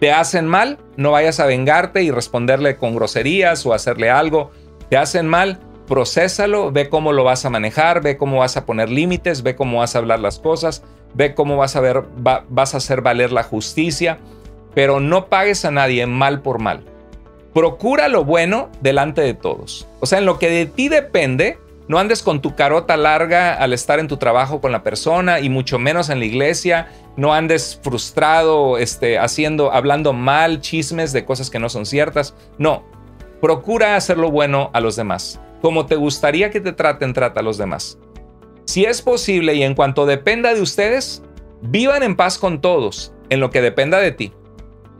Te 0.00 0.12
hacen 0.12 0.46
mal, 0.46 0.78
no 0.96 1.12
vayas 1.12 1.40
a 1.40 1.46
vengarte 1.46 2.02
y 2.02 2.10
responderle 2.10 2.76
con 2.76 2.94
groserías 2.94 3.66
o 3.66 3.74
hacerle 3.74 4.10
algo. 4.10 4.52
Te 4.88 4.96
hacen 4.96 5.26
mal, 5.26 5.58
procésalo, 5.88 6.70
ve 6.70 6.88
cómo 6.88 7.12
lo 7.12 7.24
vas 7.24 7.44
a 7.44 7.50
manejar, 7.50 8.02
ve 8.02 8.16
cómo 8.16 8.38
vas 8.38 8.56
a 8.56 8.64
poner 8.64 8.90
límites, 8.90 9.42
ve 9.42 9.56
cómo 9.56 9.78
vas 9.78 9.96
a 9.96 9.98
hablar 9.98 10.20
las 10.20 10.38
cosas, 10.38 10.84
ve 11.14 11.34
cómo 11.34 11.56
vas 11.56 11.74
a 11.74 11.80
ver, 11.80 12.04
vas 12.16 12.74
a 12.74 12.76
hacer 12.76 13.00
valer 13.00 13.32
la 13.32 13.42
justicia, 13.42 14.18
pero 14.74 15.00
no 15.00 15.26
pagues 15.26 15.64
a 15.64 15.72
nadie 15.72 16.06
mal 16.06 16.42
por 16.42 16.60
mal. 16.60 16.84
Procura 17.52 18.06
lo 18.06 18.24
bueno 18.24 18.70
delante 18.80 19.22
de 19.22 19.34
todos. 19.34 19.88
O 19.98 20.06
sea, 20.06 20.18
en 20.18 20.26
lo 20.26 20.38
que 20.38 20.50
de 20.50 20.66
ti 20.66 20.88
depende, 20.88 21.58
no 21.88 21.98
andes 21.98 22.22
con 22.22 22.42
tu 22.42 22.54
carota 22.54 22.98
larga 22.98 23.54
al 23.54 23.72
estar 23.72 23.98
en 23.98 24.08
tu 24.08 24.18
trabajo 24.18 24.60
con 24.60 24.72
la 24.72 24.82
persona 24.82 25.40
y 25.40 25.48
mucho 25.48 25.78
menos 25.78 26.10
en 26.10 26.18
la 26.18 26.26
iglesia. 26.26 26.88
No 27.16 27.32
andes 27.32 27.80
frustrado, 27.82 28.76
este, 28.76 29.18
haciendo, 29.18 29.72
hablando 29.72 30.12
mal, 30.12 30.60
chismes 30.60 31.14
de 31.14 31.24
cosas 31.24 31.48
que 31.48 31.58
no 31.58 31.70
son 31.70 31.86
ciertas. 31.86 32.34
No, 32.58 32.84
procura 33.40 33.96
hacer 33.96 34.18
lo 34.18 34.30
bueno 34.30 34.70
a 34.74 34.80
los 34.80 34.96
demás. 34.96 35.40
Como 35.62 35.86
te 35.86 35.96
gustaría 35.96 36.50
que 36.50 36.60
te 36.60 36.72
traten, 36.72 37.14
trata 37.14 37.40
a 37.40 37.42
los 37.42 37.56
demás. 37.56 37.98
Si 38.66 38.84
es 38.84 39.00
posible 39.00 39.54
y 39.54 39.62
en 39.62 39.74
cuanto 39.74 40.04
dependa 40.04 40.52
de 40.52 40.60
ustedes, 40.60 41.22
vivan 41.62 42.02
en 42.02 42.16
paz 42.16 42.36
con 42.36 42.60
todos, 42.60 43.14
en 43.30 43.40
lo 43.40 43.50
que 43.50 43.62
dependa 43.62 43.98
de 43.98 44.12
ti. 44.12 44.34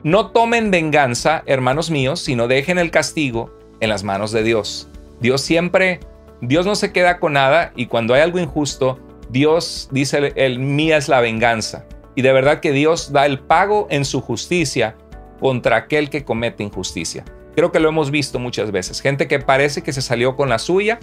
No 0.04 0.30
tomen 0.30 0.70
venganza, 0.70 1.42
hermanos 1.44 1.90
míos, 1.90 2.20
sino 2.20 2.48
dejen 2.48 2.78
el 2.78 2.90
castigo 2.90 3.50
en 3.80 3.90
las 3.90 4.04
manos 4.04 4.32
de 4.32 4.42
Dios. 4.42 4.88
Dios 5.20 5.42
siempre, 5.42 6.00
Dios 6.40 6.66
no 6.66 6.74
se 6.74 6.92
queda 6.92 7.18
con 7.18 7.32
nada 7.34 7.72
y 7.74 7.86
cuando 7.86 8.14
hay 8.14 8.20
algo 8.20 8.38
injusto, 8.38 8.98
Dios 9.30 9.88
dice, 9.90 10.32
el 10.36 10.58
mía 10.58 10.96
es 10.96 11.08
la 11.08 11.20
venganza. 11.20 11.84
Y 12.14 12.22
de 12.22 12.32
verdad 12.32 12.60
que 12.60 12.72
Dios 12.72 13.12
da 13.12 13.26
el 13.26 13.38
pago 13.38 13.86
en 13.90 14.04
su 14.04 14.20
justicia 14.20 14.96
contra 15.40 15.76
aquel 15.76 16.10
que 16.10 16.24
comete 16.24 16.62
injusticia. 16.64 17.24
Creo 17.54 17.72
que 17.72 17.80
lo 17.80 17.88
hemos 17.88 18.10
visto 18.10 18.38
muchas 18.38 18.70
veces. 18.70 19.00
Gente 19.00 19.28
que 19.28 19.38
parece 19.38 19.82
que 19.82 19.92
se 19.92 20.02
salió 20.02 20.36
con 20.36 20.48
la 20.48 20.58
suya 20.58 20.98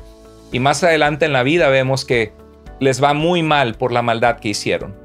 y 0.52 0.60
más 0.60 0.84
adelante 0.84 1.26
en 1.26 1.34
la 1.34 1.44
vida 1.44 1.70
vemos 1.70 2.06
que 2.06 2.34
les 2.80 3.04
va 3.04 3.14
muy 3.14 3.44
mal 3.44 3.76
por 3.76 3.92
la 3.92 4.02
maldad 4.02 4.40
que 4.40 4.50
hicieron. 4.50 4.96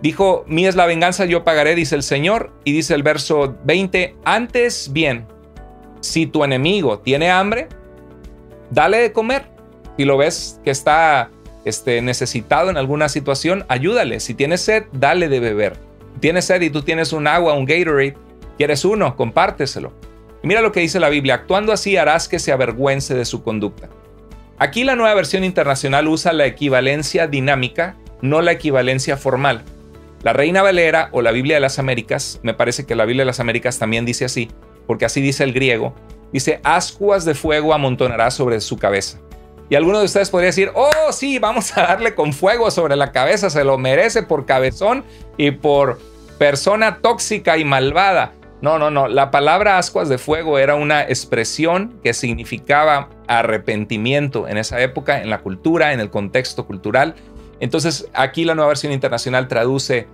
Dijo, 0.00 0.44
mía 0.46 0.68
es 0.68 0.76
la 0.76 0.86
venganza, 0.86 1.24
yo 1.24 1.44
pagaré, 1.44 1.74
dice 1.74 1.94
el 1.94 2.02
Señor. 2.02 2.52
Y 2.64 2.72
dice 2.72 2.94
el 2.94 3.02
verso 3.02 3.56
20, 3.64 4.16
antes 4.24 4.92
bien, 4.92 5.26
si 6.00 6.26
tu 6.26 6.44
enemigo 6.44 7.00
tiene 7.00 7.30
hambre, 7.30 7.68
dale 8.70 8.98
de 8.98 9.12
comer. 9.12 9.57
Si 9.98 10.04
lo 10.04 10.16
ves 10.16 10.60
que 10.62 10.70
está 10.70 11.28
este, 11.64 12.00
necesitado 12.02 12.70
en 12.70 12.76
alguna 12.76 13.08
situación, 13.08 13.66
ayúdale. 13.68 14.20
Si 14.20 14.32
tienes 14.32 14.60
sed, 14.60 14.84
dale 14.92 15.28
de 15.28 15.40
beber. 15.40 15.76
Tienes 16.20 16.44
sed 16.44 16.62
y 16.62 16.70
tú 16.70 16.82
tienes 16.82 17.12
un 17.12 17.26
agua, 17.26 17.54
un 17.54 17.64
Gatorade, 17.64 18.14
quieres 18.56 18.84
uno, 18.84 19.16
compárteselo. 19.16 19.92
Y 20.40 20.46
mira 20.46 20.60
lo 20.60 20.70
que 20.70 20.78
dice 20.78 21.00
la 21.00 21.08
Biblia, 21.08 21.34
actuando 21.34 21.72
así 21.72 21.96
harás 21.96 22.28
que 22.28 22.38
se 22.38 22.52
avergüence 22.52 23.16
de 23.16 23.24
su 23.24 23.42
conducta. 23.42 23.88
Aquí 24.56 24.84
la 24.84 24.94
nueva 24.94 25.14
versión 25.14 25.42
internacional 25.42 26.06
usa 26.06 26.32
la 26.32 26.46
equivalencia 26.46 27.26
dinámica, 27.26 27.96
no 28.22 28.40
la 28.40 28.52
equivalencia 28.52 29.16
formal. 29.16 29.64
La 30.22 30.32
Reina 30.32 30.62
Valera 30.62 31.08
o 31.10 31.22
la 31.22 31.32
Biblia 31.32 31.56
de 31.56 31.60
las 31.60 31.80
Américas, 31.80 32.38
me 32.44 32.54
parece 32.54 32.86
que 32.86 32.94
la 32.94 33.04
Biblia 33.04 33.22
de 33.22 33.26
las 33.26 33.40
Américas 33.40 33.80
también 33.80 34.06
dice 34.06 34.24
así, 34.24 34.48
porque 34.86 35.06
así 35.06 35.20
dice 35.20 35.42
el 35.42 35.52
griego, 35.52 35.92
dice, 36.32 36.60
ascuas 36.62 37.24
de 37.24 37.34
fuego 37.34 37.74
amontonará 37.74 38.30
sobre 38.30 38.60
su 38.60 38.76
cabeza. 38.76 39.18
Y 39.70 39.74
alguno 39.74 39.98
de 39.98 40.06
ustedes 40.06 40.30
podría 40.30 40.46
decir, 40.46 40.70
oh 40.74 41.12
sí, 41.12 41.38
vamos 41.38 41.76
a 41.76 41.82
darle 41.82 42.14
con 42.14 42.32
fuego 42.32 42.70
sobre 42.70 42.96
la 42.96 43.12
cabeza, 43.12 43.50
se 43.50 43.64
lo 43.64 43.76
merece 43.78 44.22
por 44.22 44.46
cabezón 44.46 45.04
y 45.36 45.50
por 45.50 45.98
persona 46.38 46.98
tóxica 47.02 47.58
y 47.58 47.64
malvada. 47.64 48.32
No, 48.60 48.78
no, 48.78 48.90
no, 48.90 49.06
la 49.06 49.30
palabra 49.30 49.78
ascuas 49.78 50.08
de 50.08 50.18
fuego 50.18 50.58
era 50.58 50.74
una 50.74 51.02
expresión 51.02 52.00
que 52.02 52.12
significaba 52.12 53.08
arrepentimiento 53.28 54.48
en 54.48 54.56
esa 54.56 54.80
época, 54.80 55.22
en 55.22 55.30
la 55.30 55.40
cultura, 55.40 55.92
en 55.92 56.00
el 56.00 56.10
contexto 56.10 56.66
cultural. 56.66 57.14
Entonces, 57.60 58.08
aquí 58.14 58.44
la 58.44 58.54
nueva 58.54 58.68
versión 58.68 58.92
internacional 58.92 59.46
traduce 59.46 60.08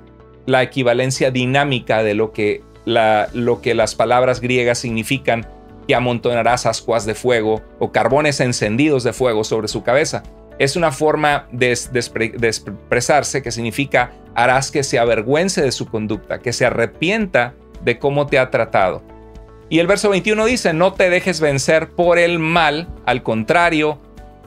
la 0.47 0.63
equivalencia 0.63 1.31
dinámica 1.31 2.03
de 2.03 2.15
lo 2.15 2.33
que, 2.33 2.63
lo 2.85 3.63
que 3.63 3.75
las 3.75 3.95
palabras 3.95 4.41
griegas 4.41 4.79
significan, 4.79 5.47
que 5.87 5.95
amontonarás 5.95 6.67
ascuas 6.67 7.07
de 7.07 7.15
fuego 7.15 7.63
o 7.79 7.93
carbones 7.93 8.41
encendidos 8.41 9.05
de 9.05 9.13
fuego 9.13 9.45
sobre 9.45 9.69
su 9.69 9.83
cabeza. 9.83 10.23
Es 10.59 10.77
una 10.77 10.93
forma 10.93 11.49
de, 11.51 11.77
de 11.93 12.49
expresarse 12.49 13.43
que 13.43 13.51
significa 13.51 14.13
harás 14.35 14.71
que 14.71 14.83
se 14.83 14.99
avergüence 14.99 15.63
de 15.63 15.73
su 15.73 15.87
conducta, 15.87 16.39
que 16.39 16.53
se 16.53 16.67
arrepienta 16.67 17.55
de 17.83 17.99
cómo 17.99 18.27
te 18.27 18.39
ha 18.39 18.51
tratado. 18.51 19.03
Y 19.69 19.79
el 19.81 19.87
verso 19.87 20.11
21 20.11 20.45
dice, 20.45 20.73
no 20.73 20.93
te 20.93 21.11
dejes 21.11 21.41
vencer 21.41 21.91
por 21.91 22.19
el 22.19 22.39
mal, 22.39 22.89
al 23.07 23.23
contrario, 23.23 24.01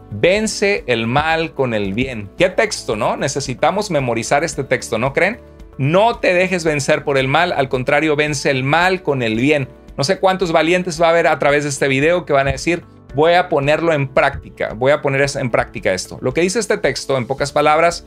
Vence 0.09 0.83
el 0.87 1.05
mal 1.05 1.53
con 1.53 1.73
el 1.73 1.93
bien. 1.93 2.29
¿Qué 2.37 2.49
texto, 2.49 2.95
no? 2.95 3.17
Necesitamos 3.17 3.91
memorizar 3.91 4.43
este 4.43 4.63
texto, 4.63 4.97
¿no 4.97 5.13
creen? 5.13 5.39
No 5.77 6.19
te 6.19 6.33
dejes 6.33 6.63
vencer 6.63 7.03
por 7.03 7.17
el 7.17 7.27
mal, 7.27 7.51
al 7.51 7.69
contrario, 7.69 8.15
vence 8.15 8.49
el 8.49 8.63
mal 8.63 9.03
con 9.03 9.21
el 9.21 9.35
bien. 9.35 9.67
No 9.97 10.03
sé 10.03 10.19
cuántos 10.19 10.51
valientes 10.51 11.01
va 11.01 11.07
a 11.07 11.09
haber 11.09 11.27
a 11.27 11.39
través 11.39 11.63
de 11.63 11.69
este 11.69 11.87
video 11.87 12.25
que 12.25 12.33
van 12.33 12.47
a 12.47 12.51
decir, 12.51 12.83
voy 13.15 13.33
a 13.33 13.49
ponerlo 13.49 13.93
en 13.93 14.07
práctica, 14.07 14.73
voy 14.75 14.91
a 14.91 15.01
poner 15.01 15.25
en 15.35 15.49
práctica 15.49 15.93
esto. 15.93 16.19
Lo 16.21 16.33
que 16.33 16.41
dice 16.41 16.59
este 16.59 16.77
texto, 16.77 17.17
en 17.17 17.25
pocas 17.25 17.51
palabras, 17.51 18.05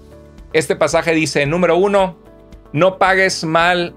este 0.53 0.77
pasaje 0.77 1.13
dice, 1.13 1.45
número 1.47 1.77
uno, 1.77 2.17
no 2.73 2.99
pagues 2.99 3.45
mal 3.45 3.95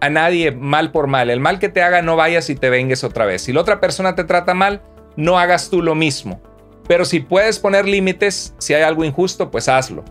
a 0.00 0.08
nadie 0.08 0.50
mal 0.52 0.90
por 0.90 1.06
mal. 1.06 1.30
El 1.30 1.38
mal 1.38 1.58
que 1.58 1.68
te 1.68 1.82
haga 1.82 2.02
no 2.02 2.16
vayas 2.16 2.50
y 2.50 2.56
te 2.56 2.70
vengues 2.70 3.04
otra 3.04 3.24
vez. 3.24 3.42
Si 3.42 3.52
la 3.52 3.60
otra 3.60 3.78
persona 3.78 4.14
te 4.14 4.24
trata 4.24 4.54
mal, 4.54 4.82
no 5.16 5.38
hagas 5.38 5.70
tú 5.70 5.82
lo 5.82 5.94
mismo. 5.94 6.40
Pero 6.88 7.04
si 7.04 7.20
puedes 7.20 7.58
poner 7.58 7.86
límites, 7.86 8.54
si 8.58 8.74
hay 8.74 8.82
algo 8.82 9.04
injusto, 9.04 9.50
pues 9.50 9.68
hazlo. 9.68 10.04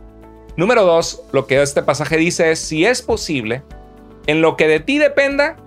Número 0.55 0.83
dos, 0.83 1.23
lo 1.31 1.47
que 1.47 1.61
este 1.61 1.83
pasaje 1.83 2.17
dice 2.17 2.51
es, 2.51 2.59
si 2.59 2.85
es 2.85 3.01
posible, 3.01 3.63
en 4.27 4.41
lo 4.41 4.55
que 4.55 4.67
de 4.67 4.79
ti 4.79 4.97
dependa, 4.97 5.57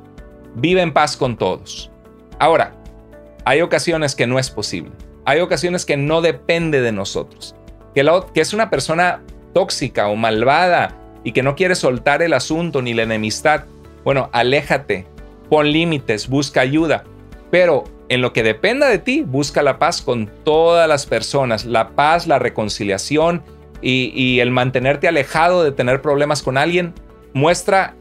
vive 0.54 0.82
en 0.82 0.92
paz 0.92 1.16
con 1.16 1.36
todos. 1.36 1.90
Ahora, 2.38 2.74
hay 3.44 3.60
ocasiones 3.60 4.14
que 4.14 4.26
no 4.26 4.38
es 4.38 4.50
posible. 4.50 4.92
Hay 5.24 5.40
ocasiones 5.40 5.84
que 5.84 5.96
no 5.96 6.20
depende 6.20 6.80
de 6.80 6.92
nosotros. 6.92 7.54
Que, 7.94 8.08
que 8.32 8.40
es 8.40 8.52
una 8.52 8.70
persona 8.70 9.22
tóxica 9.52 10.08
o 10.08 10.16
malvada 10.16 10.96
y 11.22 11.32
que 11.32 11.42
no 11.42 11.56
quiere 11.56 11.74
soltar 11.74 12.22
el 12.22 12.32
asunto 12.32 12.82
ni 12.82 12.94
la 12.94 13.02
enemistad. 13.02 13.64
Bueno, 14.04 14.28
aléjate, 14.32 15.06
pon 15.48 15.70
límites, 15.70 16.28
busca 16.28 16.60
ayuda. 16.60 17.04
Pero 17.50 17.84
en 18.08 18.20
lo 18.20 18.32
que 18.32 18.42
dependa 18.42 18.88
de 18.88 18.98
ti, 18.98 19.22
busca 19.22 19.62
la 19.62 19.78
paz 19.78 20.02
con 20.02 20.30
todas 20.44 20.88
las 20.88 21.06
personas, 21.06 21.64
la 21.64 21.90
paz, 21.90 22.26
la 22.26 22.38
reconciliación 22.38 23.42
y, 23.80 24.40
el 24.40 24.50
mantenerte 24.50 25.08
alejado 25.08 25.62
de 25.62 25.72
tener 25.72 26.00
problemas 26.00 26.42
con 26.42 26.56
alguien, 26.56 26.94
muestra 27.34 27.94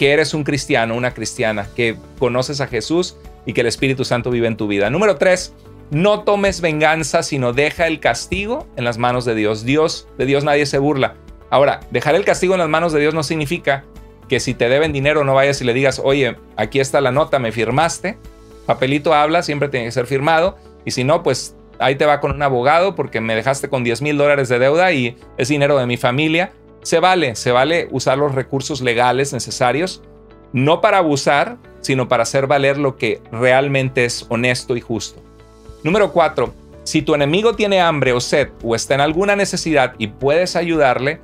que 0.00 0.14
eres 0.14 0.32
un 0.32 0.44
cristiano, 0.44 0.96
una 0.96 1.12
cristiana, 1.12 1.68
que 1.76 1.94
conoces 2.18 2.62
a 2.62 2.66
Jesús 2.66 3.18
y 3.44 3.52
que 3.52 3.60
el 3.60 3.66
Espíritu 3.66 4.06
Santo 4.06 4.30
vive 4.30 4.46
en 4.46 4.56
tu 4.56 4.66
vida. 4.66 4.88
Número 4.88 5.16
tres, 5.16 5.52
no 5.90 6.20
tomes 6.20 6.62
venganza, 6.62 7.22
sino 7.22 7.52
deja 7.52 7.86
el 7.86 8.00
castigo 8.00 8.66
en 8.76 8.84
las 8.84 8.96
manos 8.96 9.26
de 9.26 9.34
Dios. 9.34 9.62
Dios, 9.66 10.08
de 10.16 10.24
Dios 10.24 10.42
nadie 10.42 10.64
se 10.64 10.78
burla. 10.78 11.16
Ahora, 11.50 11.80
dejar 11.90 12.14
el 12.14 12.24
castigo 12.24 12.54
en 12.54 12.60
las 12.60 12.70
manos 12.70 12.94
de 12.94 13.00
Dios 13.00 13.12
no 13.12 13.22
significa 13.22 13.84
que 14.26 14.40
si 14.40 14.54
te 14.54 14.70
deben 14.70 14.94
dinero 14.94 15.22
no 15.22 15.34
vayas 15.34 15.60
y 15.60 15.64
le 15.64 15.74
digas, 15.74 16.00
oye, 16.02 16.34
aquí 16.56 16.80
está 16.80 17.02
la 17.02 17.12
nota, 17.12 17.38
me 17.38 17.52
firmaste, 17.52 18.16
papelito 18.64 19.12
habla, 19.12 19.42
siempre 19.42 19.68
tiene 19.68 19.84
que 19.84 19.92
ser 19.92 20.06
firmado. 20.06 20.56
Y 20.86 20.92
si 20.92 21.04
no, 21.04 21.22
pues 21.22 21.54
ahí 21.78 21.96
te 21.96 22.06
va 22.06 22.20
con 22.20 22.30
un 22.30 22.42
abogado 22.42 22.94
porque 22.94 23.20
me 23.20 23.34
dejaste 23.34 23.68
con 23.68 23.84
10 23.84 24.00
mil 24.00 24.16
dólares 24.16 24.48
de 24.48 24.58
deuda 24.58 24.92
y 24.92 25.18
es 25.36 25.48
dinero 25.48 25.76
de 25.76 25.84
mi 25.84 25.98
familia. 25.98 26.52
Se 26.82 27.00
vale, 27.00 27.36
se 27.36 27.52
vale 27.52 27.88
usar 27.90 28.18
los 28.18 28.34
recursos 28.34 28.80
legales 28.80 29.32
necesarios, 29.32 30.02
no 30.52 30.80
para 30.80 30.98
abusar, 30.98 31.58
sino 31.80 32.08
para 32.08 32.22
hacer 32.22 32.46
valer 32.46 32.78
lo 32.78 32.96
que 32.96 33.20
realmente 33.32 34.04
es 34.04 34.26
honesto 34.28 34.76
y 34.76 34.80
justo. 34.80 35.22
Número 35.82 36.12
4. 36.12 36.52
Si 36.84 37.02
tu 37.02 37.14
enemigo 37.14 37.54
tiene 37.54 37.80
hambre 37.80 38.12
o 38.12 38.20
sed 38.20 38.48
o 38.62 38.74
está 38.74 38.94
en 38.94 39.00
alguna 39.00 39.36
necesidad 39.36 39.94
y 39.98 40.08
puedes 40.08 40.56
ayudarle, 40.56 41.20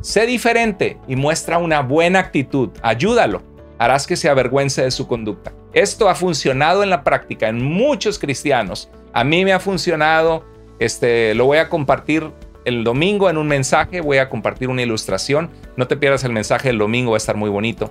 sé 0.00 0.26
diferente 0.26 0.98
y 1.08 1.16
muestra 1.16 1.58
una 1.58 1.80
buena 1.80 2.20
actitud. 2.20 2.70
Ayúdalo. 2.82 3.42
Harás 3.78 4.06
que 4.06 4.16
se 4.16 4.28
avergüence 4.28 4.82
de 4.82 4.90
su 4.90 5.06
conducta. 5.06 5.52
Esto 5.72 6.08
ha 6.08 6.14
funcionado 6.14 6.82
en 6.82 6.90
la 6.90 7.04
práctica 7.04 7.48
en 7.48 7.62
muchos 7.62 8.18
cristianos. 8.18 8.90
A 9.12 9.24
mí 9.24 9.44
me 9.44 9.52
ha 9.52 9.60
funcionado. 9.60 10.44
Este, 10.78 11.34
lo 11.34 11.46
voy 11.46 11.58
a 11.58 11.68
compartir 11.68 12.30
el 12.68 12.84
domingo 12.84 13.28
en 13.28 13.38
un 13.38 13.48
mensaje. 13.48 14.00
Voy 14.00 14.18
a 14.18 14.28
compartir 14.28 14.68
una 14.68 14.82
ilustración. 14.82 15.50
No 15.76 15.88
te 15.88 15.96
pierdas 15.96 16.24
el 16.24 16.32
mensaje 16.32 16.68
del 16.68 16.78
domingo, 16.78 17.12
va 17.12 17.16
a 17.16 17.18
estar 17.18 17.36
muy 17.36 17.50
bonito. 17.50 17.90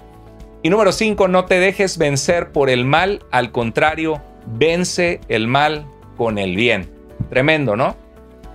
Y 0.63 0.69
número 0.69 0.91
5, 0.91 1.27
no 1.27 1.45
te 1.45 1.59
dejes 1.59 1.97
vencer 1.97 2.51
por 2.51 2.69
el 2.69 2.85
mal. 2.85 3.23
Al 3.31 3.51
contrario, 3.51 4.21
vence 4.45 5.19
el 5.27 5.47
mal 5.47 5.85
con 6.15 6.37
el 6.37 6.55
bien. 6.55 6.89
Tremendo, 7.29 7.75
¿no? 7.75 7.95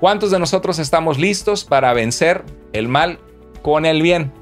¿Cuántos 0.00 0.30
de 0.30 0.38
nosotros 0.38 0.78
estamos 0.78 1.18
listos 1.18 1.64
para 1.64 1.92
vencer 1.92 2.42
el 2.72 2.88
mal 2.88 3.18
con 3.62 3.86
el 3.86 4.02
bien? 4.02 4.32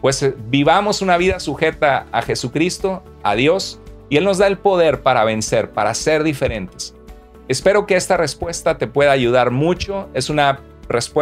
Pues 0.00 0.22
eh, 0.22 0.34
vivamos 0.48 1.02
una 1.02 1.16
vida 1.16 1.40
sujeta 1.40 2.06
a 2.12 2.22
Jesucristo, 2.22 3.02
a 3.22 3.34
Dios, 3.34 3.80
y 4.08 4.16
Él 4.16 4.24
nos 4.24 4.38
da 4.38 4.46
el 4.46 4.58
poder 4.58 5.02
para 5.02 5.24
vencer, 5.24 5.70
para 5.70 5.94
ser 5.94 6.22
diferentes. 6.22 6.94
Espero 7.48 7.86
que 7.86 7.96
esta 7.96 8.16
respuesta 8.16 8.76
te 8.76 8.86
pueda 8.86 9.12
ayudar 9.12 9.50
mucho. 9.50 10.08
Es 10.14 10.30
una, 10.30 10.60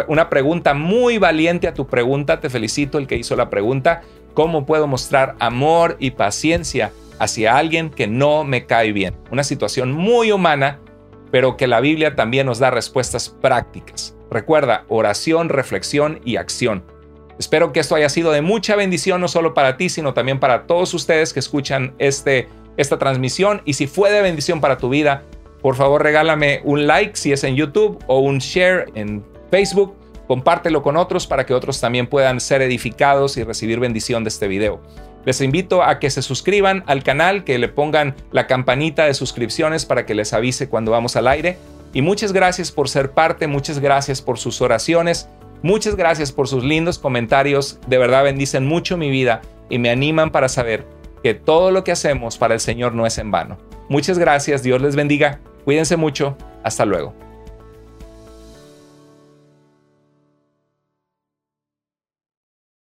una 0.08 0.28
pregunta 0.28 0.74
muy 0.74 1.18
valiente 1.18 1.68
a 1.68 1.74
tu 1.74 1.86
pregunta. 1.86 2.40
Te 2.40 2.50
felicito 2.50 2.98
el 2.98 3.06
que 3.06 3.16
hizo 3.16 3.36
la 3.36 3.50
pregunta. 3.50 4.02
¿Cómo 4.34 4.66
puedo 4.66 4.86
mostrar 4.86 5.34
amor 5.38 5.96
y 5.98 6.12
paciencia 6.12 6.92
hacia 7.18 7.56
alguien 7.56 7.90
que 7.90 8.06
no 8.06 8.44
me 8.44 8.66
cae 8.66 8.92
bien? 8.92 9.14
Una 9.30 9.44
situación 9.44 9.92
muy 9.92 10.32
humana, 10.32 10.80
pero 11.30 11.56
que 11.56 11.66
la 11.66 11.80
Biblia 11.80 12.14
también 12.14 12.46
nos 12.46 12.58
da 12.58 12.70
respuestas 12.70 13.28
prácticas. 13.28 14.16
Recuerda, 14.30 14.84
oración, 14.88 15.48
reflexión 15.48 16.20
y 16.24 16.36
acción. 16.36 16.84
Espero 17.38 17.72
que 17.72 17.80
esto 17.80 17.94
haya 17.94 18.08
sido 18.08 18.32
de 18.32 18.42
mucha 18.42 18.76
bendición, 18.76 19.20
no 19.20 19.28
solo 19.28 19.54
para 19.54 19.76
ti, 19.76 19.88
sino 19.88 20.14
también 20.14 20.40
para 20.40 20.66
todos 20.66 20.94
ustedes 20.94 21.32
que 21.32 21.40
escuchan 21.40 21.94
este 21.98 22.48
esta 22.76 22.98
transmisión 22.98 23.62
y 23.64 23.74
si 23.74 23.86
fue 23.86 24.10
de 24.10 24.22
bendición 24.22 24.60
para 24.60 24.78
tu 24.78 24.88
vida, 24.88 25.22
por 25.62 25.76
favor 25.76 26.02
regálame 26.02 26.60
un 26.64 26.86
like 26.86 27.16
si 27.16 27.32
es 27.32 27.44
en 27.44 27.56
YouTube 27.56 27.98
o 28.06 28.20
un 28.20 28.38
share 28.38 28.86
en 28.94 29.24
Facebook. 29.50 29.94
Compártelo 30.26 30.82
con 30.82 30.96
otros 30.96 31.26
para 31.26 31.46
que 31.46 31.54
otros 31.54 31.80
también 31.80 32.08
puedan 32.08 32.40
ser 32.40 32.62
edificados 32.62 33.36
y 33.36 33.44
recibir 33.44 33.78
bendición 33.78 34.24
de 34.24 34.28
este 34.28 34.48
video. 34.48 34.80
Les 35.24 35.40
invito 35.40 35.82
a 35.82 35.98
que 35.98 36.08
se 36.08 36.22
suscriban 36.22 36.84
al 36.86 37.02
canal, 37.02 37.44
que 37.44 37.58
le 37.58 37.68
pongan 37.68 38.14
la 38.30 38.46
campanita 38.46 39.06
de 39.06 39.14
suscripciones 39.14 39.84
para 39.84 40.06
que 40.06 40.14
les 40.14 40.32
avise 40.32 40.68
cuando 40.68 40.92
vamos 40.92 41.16
al 41.16 41.26
aire. 41.26 41.58
Y 41.92 42.02
muchas 42.02 42.32
gracias 42.32 42.70
por 42.70 42.88
ser 42.88 43.10
parte, 43.10 43.46
muchas 43.48 43.80
gracias 43.80 44.22
por 44.22 44.38
sus 44.38 44.60
oraciones, 44.60 45.28
muchas 45.62 45.96
gracias 45.96 46.30
por 46.30 46.46
sus 46.46 46.62
lindos 46.62 46.98
comentarios. 46.98 47.80
De 47.88 47.98
verdad 47.98 48.22
bendicen 48.22 48.66
mucho 48.66 48.96
mi 48.96 49.10
vida 49.10 49.42
y 49.68 49.78
me 49.78 49.90
animan 49.90 50.30
para 50.30 50.48
saber 50.48 50.86
que 51.24 51.34
todo 51.34 51.72
lo 51.72 51.82
que 51.82 51.92
hacemos 51.92 52.38
para 52.38 52.54
el 52.54 52.60
Señor 52.60 52.94
no 52.94 53.04
es 53.04 53.18
en 53.18 53.32
vano. 53.32 53.58
Muchas 53.88 54.18
gracias, 54.18 54.62
Dios 54.62 54.80
les 54.80 54.94
bendiga, 54.94 55.40
cuídense 55.64 55.96
mucho, 55.96 56.36
hasta 56.62 56.84
luego. 56.84 57.25